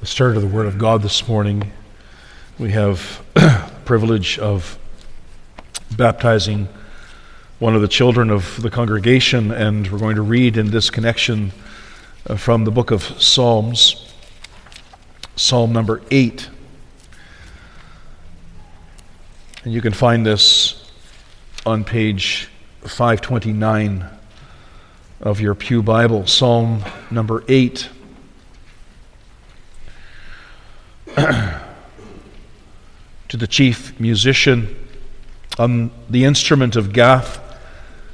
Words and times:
the 0.00 0.06
start 0.06 0.34
of 0.34 0.40
the 0.40 0.48
Word 0.48 0.64
of 0.64 0.78
God 0.78 1.02
this 1.02 1.28
morning. 1.28 1.72
We 2.58 2.70
have 2.70 3.22
the 3.34 3.70
privilege 3.84 4.38
of 4.38 4.78
baptizing 5.94 6.68
one 7.58 7.74
of 7.74 7.82
the 7.82 7.88
children 7.88 8.30
of 8.30 8.62
the 8.62 8.70
congregation, 8.70 9.52
and 9.52 9.86
we're 9.92 9.98
going 9.98 10.16
to 10.16 10.22
read 10.22 10.56
in 10.56 10.70
this 10.70 10.88
connection 10.88 11.52
uh, 12.26 12.36
from 12.36 12.64
the 12.64 12.70
book 12.70 12.90
of 12.90 13.02
Psalms, 13.02 14.10
Psalm 15.36 15.70
number 15.74 16.00
8. 16.10 16.48
And 19.64 19.74
you 19.74 19.82
can 19.82 19.92
find 19.92 20.24
this 20.24 20.90
on 21.66 21.84
page 21.84 22.48
529 22.84 24.06
of 25.20 25.40
your 25.42 25.54
Pew 25.54 25.82
Bible, 25.82 26.26
Psalm 26.26 26.82
number 27.10 27.44
8. 27.48 27.90
to 33.28 33.36
the 33.36 33.48
chief 33.48 33.98
musician 33.98 34.76
on 35.58 35.90
the 36.08 36.24
instrument 36.24 36.76
of 36.76 36.92
Gath, 36.92 37.40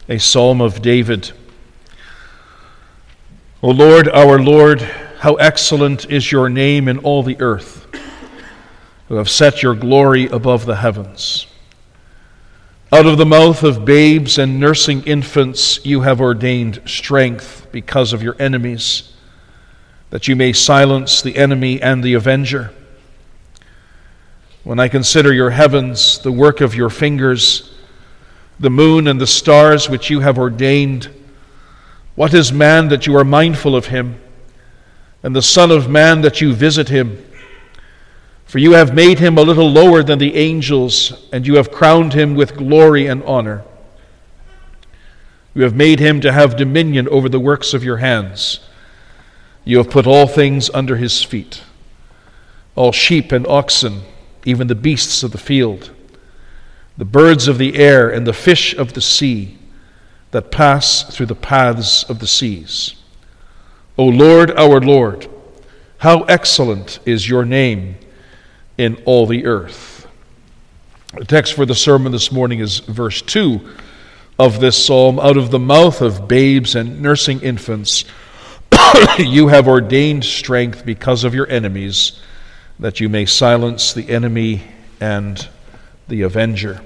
a 0.09 0.19
psalm 0.19 0.62
of 0.62 0.80
David. 0.80 1.32
O 3.62 3.69
Lord, 3.69 4.09
our 4.09 4.38
Lord, 4.38 4.80
how 5.19 5.34
excellent 5.34 6.10
is 6.10 6.32
your 6.32 6.48
name 6.48 6.88
in 6.88 6.98
all 6.98 7.22
the 7.22 7.38
earth, 7.38 7.86
who 9.08 9.16
have 9.16 9.28
set 9.28 9.62
your 9.62 9.74
glory 9.74 10.27
above 10.28 10.64
the 10.64 10.77
heavens. 10.77 11.47
Out 12.91 13.05
of 13.05 13.19
the 13.19 13.27
mouth 13.27 13.62
of 13.62 13.84
babes 13.84 14.38
and 14.38 14.58
nursing 14.58 15.02
infants, 15.02 15.84
you 15.84 16.00
have 16.00 16.20
ordained 16.20 16.80
strength 16.86 17.66
because 17.72 18.14
of 18.14 18.22
your 18.22 18.36
enemies, 18.38 19.12
that 20.08 20.28
you 20.28 20.34
may 20.34 20.55
silence 20.55 21.20
the 21.20 21.36
enemy 21.36 21.83
and 21.83 22.02
the 22.02 22.14
avenger. 22.14 22.72
When 24.67 24.81
I 24.81 24.89
consider 24.89 25.33
your 25.33 25.50
heavens, 25.50 26.19
the 26.19 26.33
work 26.33 26.61
of 26.61 26.75
your 26.75 26.91
fingers, 26.91 27.72
the 28.59 28.69
moon 28.69 29.06
and 29.06 29.20
the 29.20 29.25
stars 29.25 29.89
which 29.89 30.11
you 30.11 30.19
have 30.19 30.39
ordained, 30.39 31.08
what 32.17 32.34
is 32.34 32.53
man 32.53 32.89
that 32.89 33.06
you 33.06 33.17
are 33.17 33.23
mindful 33.25 33.77
of 33.77 33.86
him, 33.86 34.20
and 35.23 35.36
the 35.36 35.41
Son 35.41 35.70
of 35.70 35.89
Man 35.89 36.23
that 36.23 36.41
you 36.41 36.53
visit 36.53 36.89
him? 36.89 37.25
For 38.47 38.58
you 38.58 38.73
have 38.73 38.92
made 38.92 39.20
him 39.20 39.39
a 39.39 39.42
little 39.42 39.70
lower 39.70 40.03
than 40.03 40.19
the 40.19 40.34
angels, 40.34 41.28
and 41.33 41.47
you 41.47 41.55
have 41.58 41.70
crowned 41.70 42.14
him 42.14 42.34
with 42.34 42.56
glory 42.56 43.06
and 43.06 43.23
honor. 43.23 43.62
You 45.55 45.62
have 45.62 45.77
made 45.77 46.01
him 46.01 46.20
to 46.23 46.33
have 46.33 46.56
dominion 46.56 47.06
over 47.06 47.28
the 47.28 47.39
works 47.39 47.73
of 47.73 47.84
your 47.84 47.98
hands. 47.98 48.58
You 49.64 49.78
have 49.78 49.91
put 49.91 50.08
all 50.08 50.27
things 50.27 50.70
under 50.75 50.97
his 50.97 51.23
feet 51.23 51.62
all 52.75 52.91
sheep 52.91 53.30
and 53.30 53.47
oxen 53.47 54.03
even 54.47 54.69
the 54.69 54.75
beasts 54.75 55.22
of 55.22 55.33
the 55.33 55.39
field, 55.39 55.91
the 56.97 57.05
birds 57.05 57.48
of 57.48 57.58
the 57.58 57.77
air, 57.77 58.08
and 58.08 58.27
the 58.27 58.33
fish 58.33 58.75
of 58.75 58.94
the 58.94 59.00
sea 59.00 59.58
that 60.30 60.50
pass 60.50 61.02
through 61.02 61.27
the 61.27 61.34
paths 61.34 62.05
of 62.05 62.20
the 62.20 62.27
seas. 62.27 62.94
O 63.98 64.05
Lord, 64.05 64.50
our 64.52 64.80
Lord, 64.80 65.28
how 65.98 66.22
excellent 66.22 67.00
is 67.05 67.28
your 67.28 67.44
name 67.44 67.97
in 68.78 69.02
all 69.05 69.27
the 69.27 69.47
earth. 69.47 70.06
The 71.14 71.24
text 71.24 71.55
for 71.55 71.67
the 71.67 71.74
sermon 71.74 72.12
this 72.12 72.30
morning 72.30 72.61
is 72.61 72.78
verse 72.80 73.22
2 73.22 73.74
of 74.39 74.61
this 74.61 74.84
psalm 74.84 75.19
Out 75.19 75.36
of 75.36 75.50
the 75.50 75.58
mouth 75.58 76.02
of 76.02 76.28
babes 76.28 76.74
and 76.74 77.00
nursing 77.00 77.41
infants, 77.41 78.05
you 79.19 79.48
have 79.48 79.67
ordained 79.67 80.24
strength 80.24 80.84
because 80.84 81.24
of 81.24 81.34
your 81.34 81.48
enemies 81.48 82.20
that 82.78 83.00
you 83.00 83.08
may 83.08 83.24
silence 83.24 83.92
the 83.92 84.10
enemy 84.10 84.62
and 85.00 85.48
the 86.08 86.22
avenger. 86.22 86.83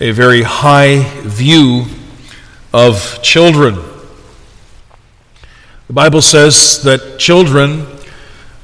A 0.00 0.10
very 0.10 0.42
high 0.42 1.02
view 1.22 1.86
of 2.72 3.20
children. 3.22 3.76
The 5.86 5.92
Bible 5.92 6.20
says 6.20 6.82
that 6.82 7.18
children 7.18 7.86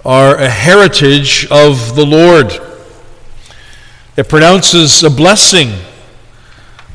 are 0.05 0.37
a 0.37 0.49
heritage 0.49 1.47
of 1.51 1.97
the 1.97 2.05
Lord. 2.05 2.53
It 4.17 4.29
pronounces 4.29 5.03
a 5.03 5.11
blessing 5.11 5.73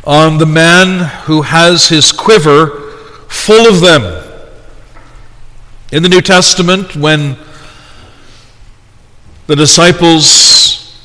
on 0.03 0.38
the 0.38 0.45
man 0.45 1.09
who 1.25 1.41
has 1.41 1.89
his 1.89 2.11
quiver 2.11 2.91
full 3.28 3.67
of 3.67 3.81
them. 3.81 4.23
In 5.91 6.03
the 6.03 6.09
New 6.09 6.22
Testament, 6.22 6.95
when 6.95 7.35
the 9.49 9.55
disciples 9.55 10.95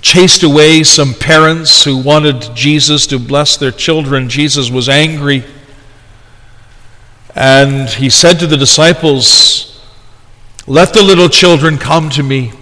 chased 0.00 0.42
away 0.42 0.82
some 0.82 1.12
parents 1.12 1.84
who 1.84 1.98
wanted 1.98 2.56
Jesus 2.56 3.06
to 3.08 3.18
bless 3.18 3.58
their 3.58 3.70
children. 3.70 4.30
Jesus 4.30 4.70
was 4.70 4.88
angry. 4.88 5.44
And 7.34 7.90
he 7.90 8.08
said 8.08 8.38
to 8.38 8.46
the 8.46 8.56
disciples, 8.56 9.84
Let 10.66 10.94
the 10.94 11.02
little 11.02 11.28
children 11.28 11.76
come 11.76 12.08
to 12.08 12.22
me, 12.22 12.52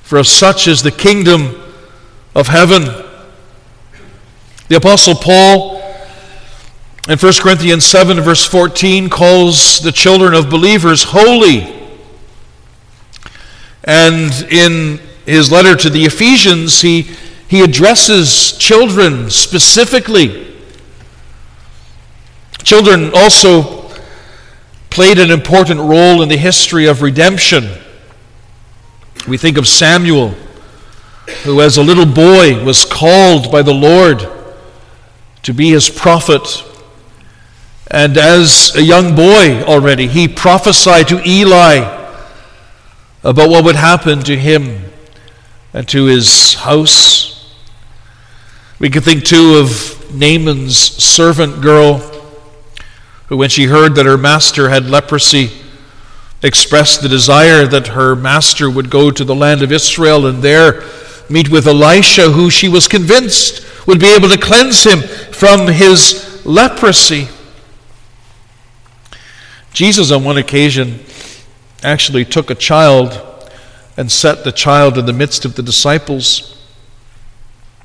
for 0.00 0.16
of 0.16 0.26
such 0.26 0.66
is 0.66 0.82
the 0.82 0.90
kingdom 0.90 1.60
of 2.34 2.46
heaven. 2.46 2.84
The 4.68 4.76
Apostle 4.76 5.14
Paul 5.14 5.76
in 7.06 7.18
1 7.18 7.32
Corinthians 7.42 7.84
7, 7.84 8.18
verse 8.22 8.46
14, 8.48 9.10
calls 9.10 9.80
the 9.80 9.92
children 9.92 10.32
of 10.32 10.48
believers 10.48 11.04
holy. 11.04 11.85
And 13.86 14.32
in 14.50 14.98
his 15.24 15.50
letter 15.52 15.76
to 15.76 15.88
the 15.88 16.04
Ephesians, 16.04 16.80
he, 16.80 17.02
he 17.48 17.62
addresses 17.62 18.52
children 18.58 19.30
specifically. 19.30 20.54
Children 22.64 23.12
also 23.14 23.92
played 24.90 25.18
an 25.18 25.30
important 25.30 25.78
role 25.78 26.20
in 26.22 26.28
the 26.28 26.36
history 26.36 26.86
of 26.86 27.00
redemption. 27.00 27.70
We 29.28 29.36
think 29.36 29.56
of 29.56 29.68
Samuel, 29.68 30.34
who 31.44 31.60
as 31.60 31.76
a 31.76 31.82
little 31.82 32.06
boy 32.06 32.64
was 32.64 32.84
called 32.84 33.52
by 33.52 33.62
the 33.62 33.74
Lord 33.74 34.26
to 35.42 35.54
be 35.54 35.70
his 35.70 35.88
prophet. 35.88 36.64
And 37.88 38.16
as 38.16 38.74
a 38.74 38.82
young 38.82 39.14
boy 39.14 39.62
already, 39.62 40.08
he 40.08 40.26
prophesied 40.26 41.06
to 41.08 41.22
Eli 41.28 42.05
about 43.26 43.50
what 43.50 43.64
would 43.64 43.74
happen 43.74 44.20
to 44.20 44.36
him 44.36 44.84
and 45.72 45.88
to 45.88 46.04
his 46.04 46.54
house. 46.54 47.54
We 48.78 48.88
can 48.88 49.02
think 49.02 49.24
too 49.24 49.56
of 49.56 50.14
Naaman's 50.14 50.78
servant 50.78 51.60
girl 51.60 51.98
who, 53.26 53.36
when 53.36 53.50
she 53.50 53.64
heard 53.64 53.96
that 53.96 54.06
her 54.06 54.16
master 54.16 54.68
had 54.68 54.88
leprosy, 54.88 55.50
expressed 56.40 57.02
the 57.02 57.08
desire 57.08 57.66
that 57.66 57.88
her 57.88 58.14
master 58.14 58.70
would 58.70 58.90
go 58.90 59.10
to 59.10 59.24
the 59.24 59.34
land 59.34 59.60
of 59.60 59.72
Israel 59.72 60.26
and 60.26 60.40
there 60.40 60.84
meet 61.28 61.50
with 61.50 61.66
Elisha, 61.66 62.30
who 62.30 62.48
she 62.48 62.68
was 62.68 62.86
convinced 62.86 63.66
would 63.88 63.98
be 63.98 64.14
able 64.14 64.28
to 64.28 64.38
cleanse 64.38 64.84
him 64.84 65.00
from 65.32 65.66
his 65.66 66.46
leprosy. 66.46 67.26
Jesus, 69.72 70.12
on 70.12 70.22
one 70.22 70.38
occasion, 70.38 71.00
actually 71.86 72.24
took 72.24 72.50
a 72.50 72.54
child 72.54 73.22
and 73.96 74.10
set 74.10 74.42
the 74.42 74.50
child 74.50 74.98
in 74.98 75.06
the 75.06 75.12
midst 75.12 75.44
of 75.44 75.54
the 75.54 75.62
disciples 75.62 76.60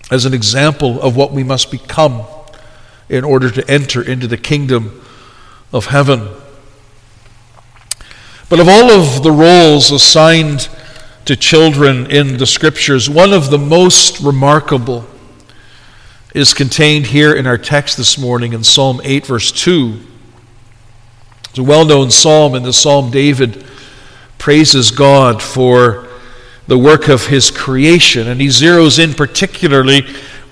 as 0.09 0.25
an 0.25 0.33
example 0.33 0.99
of 1.01 1.15
what 1.15 1.31
we 1.31 1.43
must 1.43 1.69
become 1.69 2.23
in 3.07 3.23
order 3.23 3.51
to 3.51 3.69
enter 3.69 4.01
into 4.01 4.27
the 4.27 4.37
kingdom 4.37 5.01
of 5.71 5.85
heaven. 5.85 6.27
But 8.49 8.59
of 8.59 8.67
all 8.67 8.89
of 8.89 9.23
the 9.23 9.31
roles 9.31 9.91
assigned 9.91 10.67
to 11.25 11.35
children 11.35 12.09
in 12.09 12.37
the 12.37 12.47
scriptures, 12.47 13.07
one 13.07 13.31
of 13.31 13.51
the 13.51 13.59
most 13.59 14.19
remarkable 14.19 15.05
is 16.33 16.53
contained 16.55 17.07
here 17.07 17.33
in 17.33 17.45
our 17.45 17.57
text 17.57 17.97
this 17.97 18.17
morning 18.17 18.53
in 18.53 18.63
Psalm 18.63 18.99
8, 19.03 19.27
verse 19.27 19.51
2. 19.51 19.99
It's 21.49 21.59
a 21.59 21.63
well 21.63 21.85
known 21.85 22.09
psalm 22.09 22.55
in 22.55 22.63
the 22.63 22.73
Psalm 22.73 23.11
David 23.11 23.67
praises 24.41 24.89
God 24.89 25.39
for 25.39 26.07
the 26.65 26.77
work 26.77 27.09
of 27.09 27.27
his 27.27 27.51
creation, 27.51 28.27
and 28.27 28.41
he 28.41 28.47
zeroes 28.47 28.97
in 28.97 29.13
particularly 29.13 30.01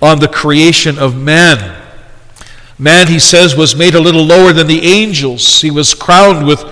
on 0.00 0.20
the 0.20 0.28
creation 0.28 0.96
of 0.96 1.16
man. 1.16 1.76
Man, 2.78 3.08
he 3.08 3.18
says, 3.18 3.56
was 3.56 3.74
made 3.74 3.96
a 3.96 4.00
little 4.00 4.24
lower 4.24 4.52
than 4.52 4.68
the 4.68 4.82
angels. 4.82 5.60
He 5.60 5.72
was 5.72 5.92
crowned 5.92 6.46
with 6.46 6.64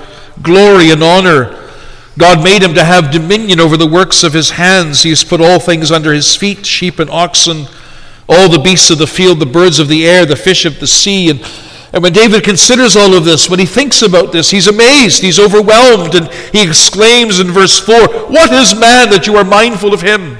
glory 0.43 0.91
and 0.91 1.03
honor. 1.03 1.69
God 2.17 2.45
made 2.45 2.63
him 2.63 2.75
to 2.75 2.85
have 2.85 3.11
dominion 3.11 3.59
over 3.59 3.77
the 3.77 3.89
works 3.89 4.23
of 4.23 4.33
his 4.33 4.51
hands. 4.51 5.03
He 5.03 5.11
has 5.11 5.25
put 5.25 5.41
all 5.41 5.59
things 5.59 5.91
under 5.91 6.13
his 6.13 6.37
feet 6.37 6.65
sheep 6.65 7.01
and 7.01 7.11
oxen, 7.11 7.67
all 8.29 8.49
the 8.49 8.61
beasts 8.61 8.91
of 8.91 8.99
the 8.99 9.09
field, 9.09 9.41
the 9.41 9.47
birds 9.47 9.81
of 9.81 9.89
the 9.89 10.07
air, 10.07 10.25
the 10.25 10.37
fish 10.37 10.65
of 10.65 10.79
the 10.79 10.87
sea. 10.87 11.31
And 11.31 11.41
And 11.93 12.03
when 12.03 12.13
David 12.13 12.45
considers 12.45 12.97
all 12.97 13.15
of 13.15 13.25
this, 13.25 13.49
when 13.49 13.59
he 13.59 13.67
thinks 13.67 14.03
about 14.03 14.31
this, 14.31 14.51
he's 14.51 14.69
amazed, 14.69 15.23
he's 15.23 15.41
overwhelmed, 15.41 16.15
and 16.15 16.29
he 16.53 16.63
exclaims 16.63 17.41
in 17.41 17.49
verse 17.49 17.79
4 17.79 17.97
What 18.29 18.53
is 18.53 18.75
man 18.75 19.11
that 19.11 19.27
you 19.27 19.37
are 19.37 19.45
mindful 19.45 19.95
of 19.95 20.03
him? 20.03 20.37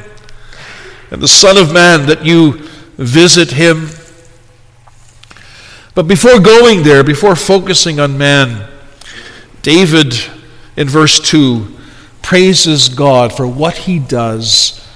And 1.11 1.23
the 1.23 1.29
Son 1.29 1.57
of 1.57 1.73
Man 1.73 2.07
that 2.07 2.25
you 2.25 2.69
visit 2.97 3.53
him? 3.53 3.89
But 5.95 6.07
before 6.07 6.39
going 6.39 6.83
there, 6.83 7.03
before 7.03 7.35
focusing 7.35 7.99
on 7.99 8.19
man, 8.19 8.69
David 9.63 10.15
in 10.77 10.87
verse 10.87 11.19
2 11.19 11.77
praises 12.23 12.89
God 12.91 13.33
for 13.33 13.47
what 13.47 13.79
he 13.79 13.99
does 13.99 14.87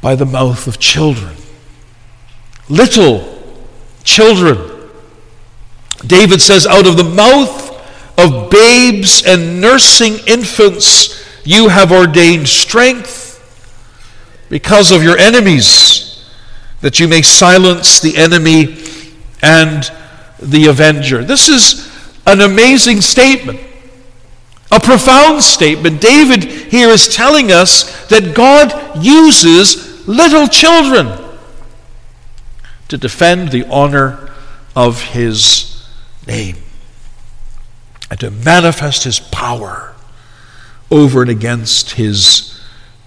by 0.00 0.14
the 0.14 0.24
mouth 0.24 0.66
of 0.66 0.78
children. 0.78 1.36
Little 2.68 3.42
children. 4.04 4.73
David 6.06 6.40
says, 6.40 6.66
Out 6.66 6.86
of 6.86 6.96
the 6.96 7.04
mouth 7.04 7.72
of 8.18 8.50
babes 8.50 9.24
and 9.26 9.60
nursing 9.60 10.14
infants, 10.26 11.24
you 11.44 11.68
have 11.68 11.92
ordained 11.92 12.48
strength 12.48 13.24
because 14.48 14.92
of 14.92 15.02
your 15.02 15.18
enemies, 15.18 16.24
that 16.80 17.00
you 17.00 17.08
may 17.08 17.22
silence 17.22 18.00
the 18.00 18.16
enemy 18.16 18.78
and 19.42 19.90
the 20.40 20.66
avenger. 20.66 21.24
This 21.24 21.48
is 21.48 21.90
an 22.26 22.40
amazing 22.40 23.00
statement, 23.00 23.60
a 24.70 24.80
profound 24.80 25.42
statement. 25.42 26.00
David 26.00 26.44
here 26.44 26.88
is 26.88 27.08
telling 27.08 27.52
us 27.52 28.06
that 28.08 28.34
God 28.34 29.04
uses 29.04 30.06
little 30.06 30.46
children 30.46 31.20
to 32.88 32.98
defend 32.98 33.50
the 33.50 33.66
honor 33.68 34.30
of 34.76 35.00
his 35.00 35.73
name 36.26 36.56
and 38.10 38.20
to 38.20 38.30
manifest 38.30 39.04
his 39.04 39.18
power 39.18 39.94
over 40.90 41.22
and 41.22 41.30
against 41.30 41.92
his 41.92 42.60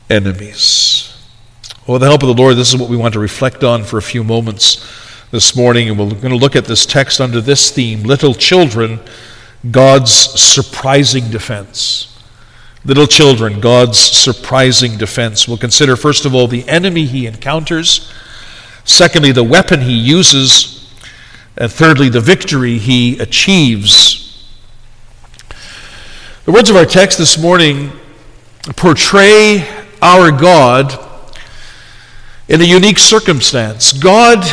enemies. 0.10 1.14
Well, 1.86 1.94
with 1.94 2.02
the 2.02 2.08
help 2.08 2.24
of 2.24 2.28
the 2.28 2.42
Lord, 2.42 2.58
this 2.58 2.74
is 2.74 2.80
what 2.80 2.90
we 2.90 2.98
want 2.98 3.14
to 3.14 3.20
reflect 3.20 3.64
on 3.64 3.84
for 3.84 3.98
a 3.98 4.02
few 4.02 4.24
moments 4.24 4.86
this 5.32 5.56
morning, 5.56 5.90
and 5.90 5.98
we're 5.98 6.10
going 6.10 6.30
to 6.30 6.36
look 6.36 6.56
at 6.56 6.66
this 6.66 6.86
text 6.86 7.22
under 7.22 7.42
this 7.42 7.72
theme 7.72 8.04
Little 8.04 8.34
Children, 8.34 9.00
God's 9.72 10.12
Surprising 10.12 11.30
Defense. 11.30 12.14
Little 12.86 13.08
children, 13.08 13.60
God's 13.60 14.00
surprising 14.00 14.98
defense. 14.98 15.46
We'll 15.46 15.58
consider, 15.58 15.98
first 15.98 16.26
of 16.26 16.34
all, 16.34 16.48
the 16.48 16.66
enemy 16.70 17.06
he 17.06 17.28
encounters, 17.28 18.10
secondly, 18.86 19.34
the 19.34 19.44
weapon 19.44 19.82
he 19.82 19.92
uses, 19.92 20.77
and 21.58 21.72
thirdly, 21.72 22.10
the 22.10 22.22
victory 22.22 22.78
he 22.78 23.18
achieves. 23.20 24.48
The 26.46 26.52
words 26.52 26.70
of 26.70 26.76
our 26.76 26.86
text 26.86 27.18
this 27.18 27.38
morning 27.38 27.92
portray 28.76 29.68
our 30.02 30.32
God 30.32 31.04
in 32.48 32.62
a 32.62 32.64
unique 32.64 33.00
circumstance. 33.00 33.92
God 33.92 34.46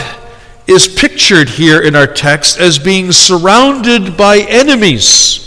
is 0.66 0.88
pictured 0.88 1.50
here 1.50 1.80
in 1.80 1.94
our 1.94 2.06
text 2.06 2.58
as 2.58 2.78
being 2.78 3.12
surrounded 3.12 4.16
by 4.16 4.38
enemies. 4.38 5.40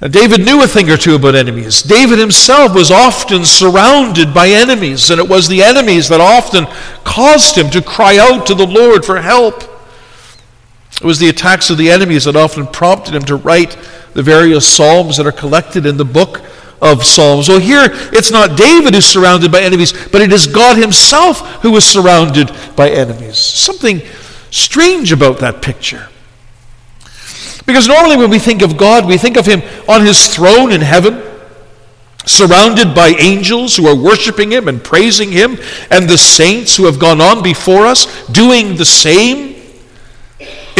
Now, 0.00 0.08
David 0.08 0.46
knew 0.46 0.62
a 0.62 0.66
thing 0.66 0.88
or 0.88 0.96
two 0.96 1.16
about 1.16 1.34
enemies. 1.34 1.82
David 1.82 2.18
himself 2.18 2.74
was 2.74 2.90
often 2.90 3.44
surrounded 3.44 4.32
by 4.32 4.48
enemies, 4.48 5.10
and 5.10 5.20
it 5.20 5.28
was 5.28 5.48
the 5.48 5.62
enemies 5.62 6.08
that 6.08 6.20
often 6.20 6.66
caused 7.04 7.58
him 7.58 7.68
to 7.70 7.82
cry 7.82 8.16
out 8.16 8.46
to 8.46 8.54
the 8.54 8.66
Lord 8.66 9.04
for 9.04 9.20
help. 9.20 9.64
It 11.00 11.06
was 11.06 11.18
the 11.18 11.30
attacks 11.30 11.70
of 11.70 11.78
the 11.78 11.90
enemies 11.90 12.24
that 12.24 12.36
often 12.36 12.66
prompted 12.66 13.14
him 13.14 13.22
to 13.22 13.36
write 13.36 13.76
the 14.12 14.22
various 14.22 14.68
psalms 14.68 15.16
that 15.16 15.26
are 15.26 15.32
collected 15.32 15.86
in 15.86 15.96
the 15.96 16.04
book 16.04 16.42
of 16.82 17.04
Psalms. 17.04 17.48
Well, 17.48 17.58
here 17.58 17.88
it's 18.12 18.30
not 18.30 18.56
David 18.56 18.94
who's 18.94 19.06
surrounded 19.06 19.52
by 19.52 19.60
enemies, 19.60 19.92
but 20.08 20.20
it 20.20 20.32
is 20.32 20.46
God 20.46 20.76
himself 20.76 21.40
who 21.62 21.74
is 21.76 21.84
surrounded 21.84 22.50
by 22.76 22.90
enemies. 22.90 23.38
Something 23.38 24.00
strange 24.50 25.12
about 25.12 25.38
that 25.38 25.62
picture. 25.62 26.08
Because 27.66 27.86
normally 27.86 28.16
when 28.16 28.30
we 28.30 28.38
think 28.38 28.62
of 28.62 28.76
God, 28.76 29.06
we 29.06 29.16
think 29.16 29.36
of 29.36 29.46
him 29.46 29.62
on 29.88 30.04
his 30.04 30.34
throne 30.34 30.72
in 30.72 30.80
heaven, 30.80 31.22
surrounded 32.26 32.94
by 32.94 33.08
angels 33.18 33.76
who 33.76 33.86
are 33.86 33.96
worshiping 33.96 34.50
him 34.50 34.68
and 34.68 34.82
praising 34.82 35.30
him, 35.30 35.56
and 35.90 36.08
the 36.08 36.18
saints 36.18 36.76
who 36.76 36.86
have 36.86 36.98
gone 36.98 37.20
on 37.20 37.42
before 37.42 37.86
us 37.86 38.28
doing 38.28 38.76
the 38.76 38.84
same 38.84 39.49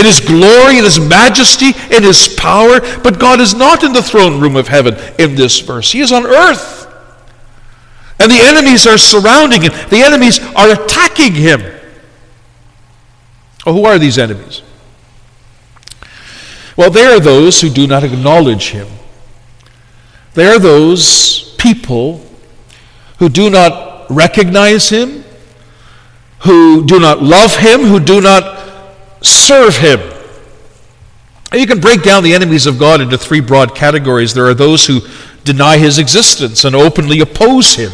in 0.01 0.07
his 0.07 0.21
glory, 0.21 0.79
in 0.79 0.85
his 0.85 0.99
majesty, 0.99 1.73
in 1.95 2.03
his 2.03 2.35
power. 2.37 2.81
But 3.03 3.21
God 3.21 3.39
is 3.41 3.55
not 3.55 3.85
in 3.85 3.93
the 3.93 4.03
throne 4.03 4.41
room 4.41 4.57
of 4.57 4.67
heaven 4.67 4.97
in 5.19 5.35
this 5.35 5.61
verse, 5.61 5.93
he 5.93 6.01
is 6.01 6.11
on 6.11 6.27
earth. 6.27 6.79
And 8.19 8.31
the 8.31 8.41
enemies 8.41 8.87
are 8.87 8.99
surrounding 8.99 9.63
him, 9.63 9.73
the 9.89 10.03
enemies 10.03 10.41
are 10.57 10.73
attacking 10.73 11.35
him. 11.35 11.61
Oh, 13.67 13.75
who 13.75 13.85
are 13.85 13.99
these 13.99 14.19
enemies? 14.19 14.63
Well, 16.77 16.91
they 16.91 17.05
are 17.05 17.21
those 17.21 17.61
who 17.61 17.69
do 17.69 17.87
not 17.87 18.05
acknowledge 18.05 18.71
him. 18.71 18.89
They 20.33 20.47
are 20.47 20.59
those 20.59 21.55
people 21.59 22.25
who 23.19 23.29
do 23.29 23.51
not 23.51 24.11
recognize 24.11 24.89
him, 24.89 25.25
who 26.41 26.87
do 26.87 26.99
not 26.99 27.23
love 27.23 27.57
him, 27.57 27.81
who 27.81 28.01
do 28.01 28.21
not 28.21 28.60
serve 29.21 29.77
him. 29.77 30.01
You 31.53 31.67
can 31.67 31.81
break 31.81 32.03
down 32.03 32.23
the 32.23 32.35
enemies 32.35 32.67
of 32.67 32.79
God 32.79 33.01
into 33.01 33.19
three 33.19 33.41
broad 33.41 33.75
categories. 33.75 34.35
There 34.35 34.47
are 34.47 34.55
those 34.55 34.87
who 34.87 35.01
deny 35.45 35.79
his 35.79 35.99
existence 35.99 36.65
and 36.65 36.77
openly 36.77 37.21
oppose 37.21 37.75
him. 37.75 37.91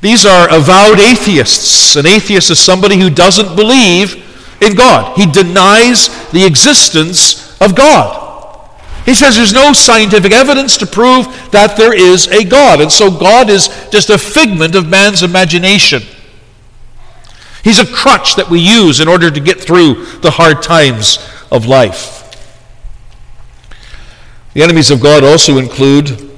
These 0.00 0.26
are 0.26 0.54
avowed 0.54 1.00
atheists. 1.00 1.96
An 1.96 2.06
atheist 2.06 2.50
is 2.50 2.58
somebody 2.58 3.00
who 3.00 3.10
doesn't 3.10 3.56
believe 3.56 4.22
in 4.60 4.74
God, 4.74 5.16
he 5.16 5.26
denies 5.26 6.08
the 6.30 6.44
existence 6.44 7.60
of 7.60 7.74
God. 7.74 8.22
He 9.04 9.14
says 9.14 9.36
there's 9.36 9.52
no 9.52 9.72
scientific 9.72 10.32
evidence 10.32 10.76
to 10.78 10.86
prove 10.86 11.26
that 11.50 11.76
there 11.76 11.94
is 11.94 12.28
a 12.28 12.44
God, 12.44 12.80
and 12.80 12.90
so 12.90 13.10
God 13.10 13.50
is 13.50 13.68
just 13.90 14.08
a 14.08 14.16
figment 14.16 14.74
of 14.74 14.88
man's 14.88 15.22
imagination. 15.22 16.02
He's 17.64 17.78
a 17.78 17.86
crutch 17.86 18.36
that 18.36 18.50
we 18.50 18.60
use 18.60 19.00
in 19.00 19.08
order 19.08 19.30
to 19.30 19.40
get 19.40 19.58
through 19.58 20.04
the 20.20 20.30
hard 20.30 20.62
times 20.62 21.18
of 21.50 21.64
life. 21.64 22.20
The 24.52 24.62
enemies 24.62 24.90
of 24.90 25.00
God 25.00 25.24
also 25.24 25.56
include 25.56 26.30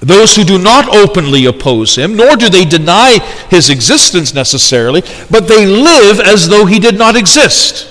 those 0.00 0.36
who 0.36 0.44
do 0.44 0.58
not 0.58 0.94
openly 0.94 1.46
oppose 1.46 1.96
him, 1.96 2.16
nor 2.16 2.36
do 2.36 2.50
they 2.50 2.64
deny 2.64 3.18
his 3.50 3.70
existence 3.70 4.34
necessarily, 4.34 5.02
but 5.30 5.48
they 5.48 5.64
live 5.64 6.20
as 6.20 6.48
though 6.48 6.66
he 6.66 6.78
did 6.78 6.98
not 6.98 7.16
exist. 7.16 7.88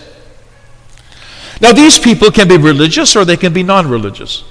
Now, 1.61 1.73
these 1.73 1.97
people 1.97 2.31
can 2.31 2.47
be 2.47 2.57
religious 2.57 3.15
or 3.15 3.25
they 3.25 3.37
can 3.37 3.53
be 3.53 3.63
non 3.63 3.89
religious. 3.89 4.43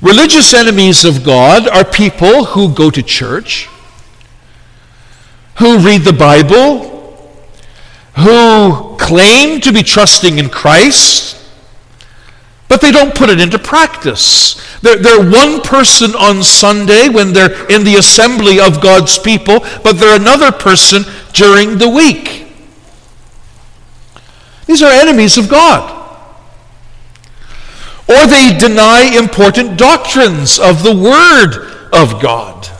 Religious 0.00 0.54
enemies 0.54 1.04
of 1.04 1.24
God 1.24 1.68
are 1.68 1.84
people 1.84 2.44
who 2.46 2.72
go 2.72 2.90
to 2.90 3.02
church, 3.02 3.68
who 5.60 5.78
read 5.78 6.00
the 6.00 6.12
Bible, 6.12 6.88
who 8.16 8.96
claim 8.96 9.60
to 9.60 9.72
be 9.72 9.82
trusting 9.82 10.38
in 10.38 10.48
Christ, 10.48 11.36
but 12.66 12.80
they 12.80 12.90
don't 12.90 13.14
put 13.14 13.28
it 13.28 13.40
into 13.40 13.58
practice. 13.58 14.54
They're, 14.80 14.96
they're, 14.96 15.30
one 15.30 15.60
person 15.60 16.12
on 16.14 16.42
Sunday 16.42 17.10
when 17.10 17.34
they're 17.34 17.70
in 17.70 17.84
the 17.84 17.96
assembly 17.96 18.58
of 18.58 18.80
God's 18.80 19.18
people, 19.18 19.60
but 19.84 19.92
they're 19.94 20.18
another 20.18 20.50
person 20.50 21.02
during 21.34 21.76
the 21.76 21.90
week. 21.90 22.46
These 24.64 24.82
are 24.82 24.90
enemies 24.90 25.36
of 25.36 25.50
God. 25.50 25.98
Or 28.08 28.26
they 28.26 28.56
deny 28.56 29.10
important 29.14 29.76
doctrines 29.76 30.58
of 30.58 30.82
the 30.82 30.96
Word 30.96 31.90
of 31.92 32.22
God. 32.22 32.70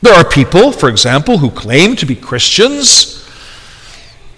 There 0.00 0.14
are 0.14 0.28
people, 0.28 0.72
for 0.72 0.88
example, 0.88 1.38
who 1.38 1.50
claim 1.50 1.96
to 1.96 2.06
be 2.06 2.14
Christians, 2.14 3.18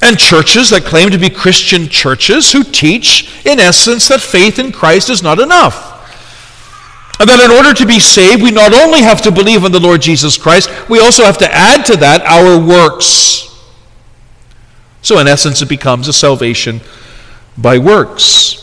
and 0.02 0.18
churches 0.18 0.70
that 0.70 0.84
claim 0.84 1.10
to 1.10 1.18
be 1.18 1.28
Christian 1.28 1.88
churches 1.88 2.52
who 2.52 2.64
teach, 2.64 3.44
in 3.44 3.60
essence, 3.60 4.08
that 4.08 4.20
faith 4.20 4.58
in 4.58 4.72
Christ 4.72 5.10
is 5.10 5.22
not 5.22 5.38
enough. 5.38 5.88
And 7.20 7.28
that 7.28 7.40
in 7.40 7.50
order 7.50 7.74
to 7.74 7.86
be 7.86 8.00
saved, 8.00 8.42
we 8.42 8.50
not 8.50 8.72
only 8.72 9.02
have 9.02 9.20
to 9.22 9.30
believe 9.30 9.64
in 9.64 9.72
the 9.72 9.80
Lord 9.80 10.00
Jesus 10.00 10.38
Christ, 10.38 10.70
we 10.88 11.00
also 11.00 11.22
have 11.24 11.36
to 11.38 11.54
add 11.54 11.84
to 11.86 11.96
that 11.96 12.22
our 12.22 12.58
works. 12.58 13.46
So, 15.02 15.18
in 15.18 15.28
essence, 15.28 15.60
it 15.60 15.68
becomes 15.68 16.08
a 16.08 16.14
salvation 16.14 16.80
by 17.58 17.76
works. 17.76 18.56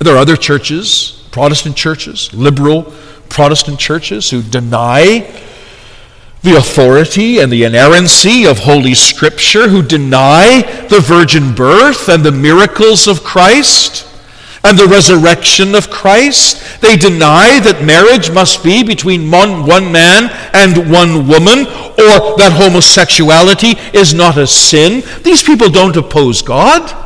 There 0.00 0.14
are 0.14 0.18
other 0.18 0.36
churches, 0.36 1.28
Protestant 1.32 1.76
churches, 1.76 2.32
liberal 2.32 2.94
Protestant 3.28 3.78
churches, 3.78 4.30
who 4.30 4.42
deny 4.42 5.30
the 6.44 6.56
authority 6.56 7.38
and 7.38 7.50
the 7.50 7.64
inerrancy 7.64 8.44
of 8.44 8.58
Holy 8.58 8.94
Scripture, 8.94 9.68
who 9.68 9.82
deny 9.82 10.60
the 10.90 11.00
virgin 11.00 11.54
birth 11.54 12.08
and 12.10 12.22
the 12.22 12.30
miracles 12.30 13.08
of 13.08 13.24
Christ 13.24 14.06
and 14.62 14.78
the 14.78 14.86
resurrection 14.86 15.74
of 15.74 15.90
Christ. 15.90 16.82
They 16.82 16.96
deny 16.96 17.60
that 17.60 17.82
marriage 17.82 18.30
must 18.30 18.62
be 18.62 18.82
between 18.82 19.30
one, 19.30 19.66
one 19.66 19.90
man 19.90 20.30
and 20.52 20.90
one 20.90 21.26
woman, 21.26 21.60
or 21.60 22.36
that 22.36 22.52
homosexuality 22.54 23.76
is 23.96 24.12
not 24.12 24.36
a 24.36 24.46
sin. 24.46 25.02
These 25.22 25.42
people 25.42 25.70
don't 25.70 25.96
oppose 25.96 26.42
God. 26.42 27.00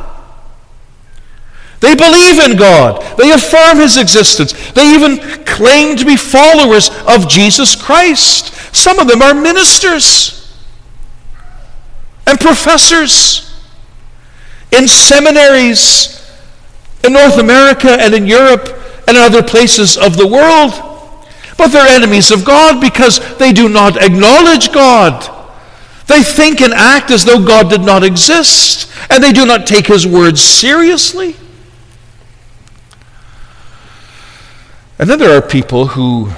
They 1.79 1.95
believe 1.95 2.39
in 2.39 2.57
God. 2.57 3.17
They 3.17 3.31
affirm 3.31 3.77
his 3.77 3.97
existence. 3.97 4.51
They 4.71 4.95
even 4.95 5.45
claim 5.45 5.95
to 5.95 6.05
be 6.05 6.17
followers 6.17 6.89
of 7.07 7.29
Jesus 7.29 7.73
Christ. 7.73 8.53
Some 8.71 8.99
of 8.99 9.07
them 9.07 9.21
are 9.21 9.33
ministers 9.33 10.55
and 12.27 12.39
professors 12.39 13.45
in 14.71 14.87
seminaries 14.87 16.15
in 17.03 17.13
North 17.13 17.37
America 17.37 17.89
and 17.89 18.13
in 18.13 18.25
Europe 18.25 18.75
and 19.07 19.17
in 19.17 19.23
other 19.23 19.41
places 19.41 19.97
of 19.97 20.17
the 20.17 20.27
world. 20.27 20.73
But 21.57 21.69
they're 21.69 21.87
enemies 21.87 22.31
of 22.31 22.45
God 22.45 22.79
because 22.79 23.19
they 23.37 23.51
do 23.51 23.67
not 23.67 24.01
acknowledge 24.01 24.71
God. 24.71 25.35
They 26.07 26.23
think 26.23 26.61
and 26.61 26.73
act 26.73 27.11
as 27.11 27.25
though 27.25 27.43
God 27.43 27.69
did 27.69 27.81
not 27.81 28.03
exist, 28.03 28.91
and 29.09 29.23
they 29.23 29.31
do 29.31 29.45
not 29.45 29.67
take 29.67 29.87
his 29.87 30.07
words 30.07 30.41
seriously. 30.41 31.35
And 34.97 35.09
then 35.09 35.19
there 35.19 35.37
are 35.37 35.41
people 35.41 35.87
who 35.87 36.31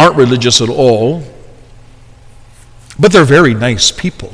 aren't 0.00 0.16
religious 0.16 0.60
at 0.60 0.68
all, 0.68 1.22
but 2.98 3.12
they're 3.12 3.24
very 3.24 3.54
nice 3.54 3.90
people. 3.90 4.32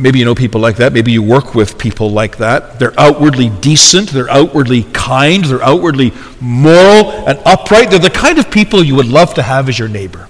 Maybe 0.00 0.18
you 0.18 0.24
know 0.24 0.34
people 0.34 0.60
like 0.60 0.76
that. 0.76 0.94
Maybe 0.94 1.12
you 1.12 1.22
work 1.22 1.54
with 1.54 1.76
people 1.76 2.10
like 2.10 2.38
that. 2.38 2.78
They're 2.78 2.98
outwardly 2.98 3.50
decent. 3.50 4.08
They're 4.08 4.30
outwardly 4.30 4.84
kind. 4.94 5.44
They're 5.44 5.62
outwardly 5.62 6.12
moral 6.40 7.28
and 7.28 7.38
upright. 7.44 7.90
They're 7.90 7.98
the 7.98 8.08
kind 8.08 8.38
of 8.38 8.50
people 8.50 8.82
you 8.82 8.94
would 8.94 9.08
love 9.08 9.34
to 9.34 9.42
have 9.42 9.68
as 9.68 9.78
your 9.78 9.88
neighbor. 9.88 10.28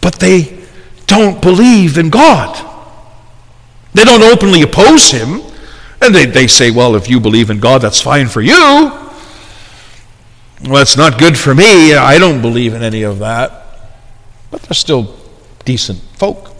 But 0.00 0.14
they 0.14 0.58
don't 1.06 1.42
believe 1.42 1.98
in 1.98 2.08
God. 2.08 2.64
They 3.92 4.04
don't 4.04 4.22
openly 4.22 4.62
oppose 4.62 5.10
Him. 5.10 5.42
And 6.00 6.14
they, 6.14 6.24
they 6.24 6.46
say, 6.46 6.70
well, 6.70 6.94
if 6.94 7.10
you 7.10 7.20
believe 7.20 7.50
in 7.50 7.60
God, 7.60 7.82
that's 7.82 8.00
fine 8.00 8.28
for 8.28 8.40
you. 8.40 9.07
Well, 10.64 10.82
it's 10.82 10.96
not 10.96 11.18
good 11.18 11.38
for 11.38 11.54
me. 11.54 11.94
I 11.94 12.18
don't 12.18 12.42
believe 12.42 12.74
in 12.74 12.82
any 12.82 13.02
of 13.02 13.20
that. 13.20 13.64
But 14.50 14.62
they're 14.62 14.74
still 14.74 15.14
decent 15.64 16.00
folk. 16.16 16.54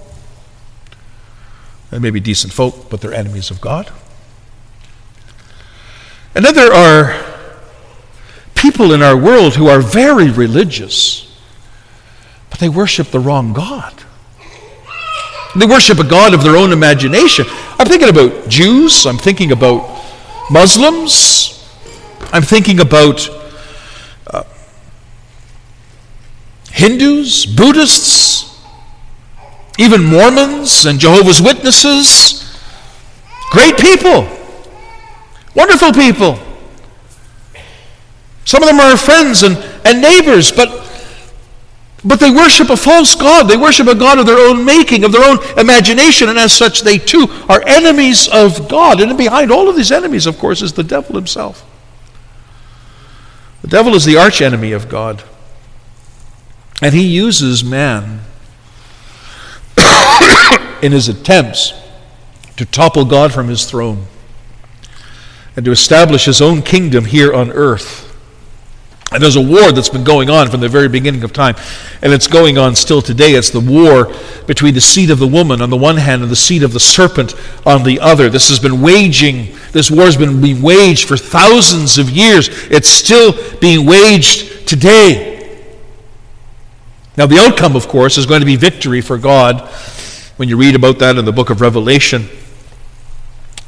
They 1.90 1.98
may 1.98 2.10
be 2.10 2.20
decent 2.20 2.52
folk, 2.52 2.90
but 2.90 3.00
they're 3.00 3.14
enemies 3.14 3.50
of 3.50 3.60
God. 3.60 3.90
And 6.34 6.44
then 6.44 6.54
there 6.54 6.72
are 6.72 7.16
people 8.54 8.92
in 8.92 9.02
our 9.02 9.16
world 9.16 9.56
who 9.56 9.68
are 9.68 9.80
very 9.80 10.30
religious, 10.30 11.24
but 12.50 12.58
they 12.58 12.68
worship 12.68 13.08
the 13.08 13.20
wrong 13.20 13.52
God. 13.52 13.94
They 15.56 15.66
worship 15.66 15.98
a 15.98 16.04
God 16.04 16.34
of 16.34 16.42
their 16.42 16.56
own 16.56 16.72
imagination. 16.72 17.46
I'm 17.78 17.86
thinking 17.86 18.08
about 18.08 18.48
Jews, 18.48 19.06
I'm 19.06 19.16
thinking 19.16 19.50
about 19.52 20.04
Muslims, 20.50 21.66
I'm 22.32 22.42
thinking 22.42 22.80
about 22.80 23.28
uh, 24.26 24.44
Hindus, 26.78 27.44
Buddhists, 27.44 28.56
even 29.80 30.04
Mormons 30.04 30.86
and 30.86 31.00
Jehovah's 31.00 31.42
Witnesses. 31.42 32.56
Great 33.50 33.76
people, 33.78 34.28
wonderful 35.56 35.92
people. 35.92 36.38
Some 38.44 38.62
of 38.62 38.68
them 38.68 38.78
are 38.78 38.96
friends 38.96 39.42
and, 39.42 39.56
and 39.84 40.00
neighbors, 40.00 40.52
but 40.52 40.84
but 42.04 42.20
they 42.20 42.30
worship 42.30 42.70
a 42.70 42.76
false 42.76 43.16
God. 43.16 43.48
They 43.48 43.56
worship 43.56 43.88
a 43.88 43.94
God 43.96 44.20
of 44.20 44.26
their 44.26 44.38
own 44.38 44.64
making, 44.64 45.02
of 45.02 45.10
their 45.10 45.28
own 45.28 45.38
imagination, 45.58 46.28
and 46.28 46.38
as 46.38 46.52
such, 46.52 46.82
they 46.82 46.96
too 46.96 47.26
are 47.48 47.60
enemies 47.66 48.28
of 48.28 48.68
God. 48.68 49.00
And 49.00 49.18
behind 49.18 49.50
all 49.50 49.68
of 49.68 49.74
these 49.74 49.90
enemies, 49.90 50.26
of 50.26 50.38
course, 50.38 50.62
is 50.62 50.74
the 50.74 50.84
devil 50.84 51.16
himself. 51.16 51.68
The 53.62 53.68
devil 53.68 53.96
is 53.96 54.04
the 54.04 54.16
arch 54.16 54.40
enemy 54.40 54.70
of 54.70 54.88
God. 54.88 55.24
And 56.80 56.94
he 56.94 57.06
uses 57.06 57.64
man 57.64 58.20
in 60.82 60.92
his 60.92 61.08
attempts 61.08 61.72
to 62.56 62.64
topple 62.64 63.04
God 63.04 63.32
from 63.32 63.48
his 63.48 63.68
throne 63.68 64.06
and 65.56 65.64
to 65.64 65.72
establish 65.72 66.26
his 66.26 66.40
own 66.40 66.62
kingdom 66.62 67.04
here 67.04 67.32
on 67.34 67.50
earth. 67.50 68.04
And 69.10 69.22
there's 69.22 69.36
a 69.36 69.40
war 69.40 69.72
that's 69.72 69.88
been 69.88 70.04
going 70.04 70.28
on 70.28 70.50
from 70.50 70.60
the 70.60 70.68
very 70.68 70.88
beginning 70.88 71.24
of 71.24 71.32
time, 71.32 71.56
and 72.02 72.12
it's 72.12 72.26
going 72.26 72.58
on 72.58 72.74
still 72.74 73.00
today. 73.00 73.32
It's 73.32 73.50
the 73.50 73.58
war 73.58 74.14
between 74.46 74.74
the 74.74 74.82
seed 74.82 75.10
of 75.10 75.18
the 75.18 75.26
woman 75.26 75.62
on 75.62 75.70
the 75.70 75.76
one 75.76 75.96
hand 75.96 76.22
and 76.22 76.30
the 76.30 76.36
seed 76.36 76.62
of 76.62 76.74
the 76.74 76.80
serpent 76.80 77.34
on 77.64 77.84
the 77.84 77.98
other. 78.00 78.28
This 78.28 78.50
has 78.50 78.60
been 78.60 78.82
waging, 78.82 79.56
this 79.72 79.90
war 79.90 80.04
has 80.04 80.16
been 80.16 80.42
being 80.42 80.60
waged 80.60 81.08
for 81.08 81.16
thousands 81.16 81.96
of 81.96 82.10
years. 82.10 82.48
It's 82.70 82.88
still 82.88 83.34
being 83.60 83.86
waged 83.86 84.68
today. 84.68 85.27
Now, 87.18 87.26
the 87.26 87.40
outcome, 87.40 87.74
of 87.74 87.88
course, 87.88 88.16
is 88.16 88.26
going 88.26 88.40
to 88.40 88.46
be 88.46 88.54
victory 88.54 89.00
for 89.00 89.18
God 89.18 89.68
when 90.36 90.48
you 90.48 90.56
read 90.56 90.76
about 90.76 91.00
that 91.00 91.16
in 91.16 91.24
the 91.24 91.32
book 91.32 91.50
of 91.50 91.60
Revelation 91.60 92.28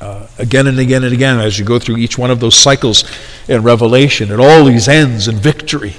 uh, 0.01 0.29
again 0.39 0.69
and 0.69 0.79
again 0.79 1.03
and 1.03 1.13
again 1.13 1.41
as 1.41 1.59
you 1.59 1.65
go 1.65 1.81
through 1.81 1.97
each 1.97 2.17
one 2.17 2.31
of 2.31 2.39
those 2.39 2.57
cycles 2.57 3.05
in 3.49 3.65
Revelation. 3.65 4.31
It 4.31 4.39
always 4.39 4.87
ends 4.87 5.27
in 5.27 5.35
victory 5.35 5.97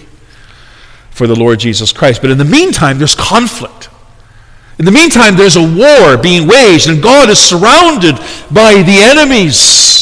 for 1.10 1.27
the 1.27 1.36
Lord 1.36 1.60
Jesus 1.60 1.91
Christ. 1.91 2.22
But 2.22 2.31
in 2.31 2.38
the 2.38 2.46
meantime, 2.46 3.00
there's 3.00 3.15
conflict. 3.15 3.89
In 4.79 4.86
the 4.86 4.91
meantime, 4.91 5.36
there's 5.36 5.58
a 5.58 5.62
war 5.62 6.17
being 6.17 6.48
waged, 6.48 6.89
and 6.89 7.03
God 7.03 7.29
is 7.29 7.38
surrounded 7.38 8.15
by 8.50 8.81
the 8.81 8.98
enemies. 9.01 10.00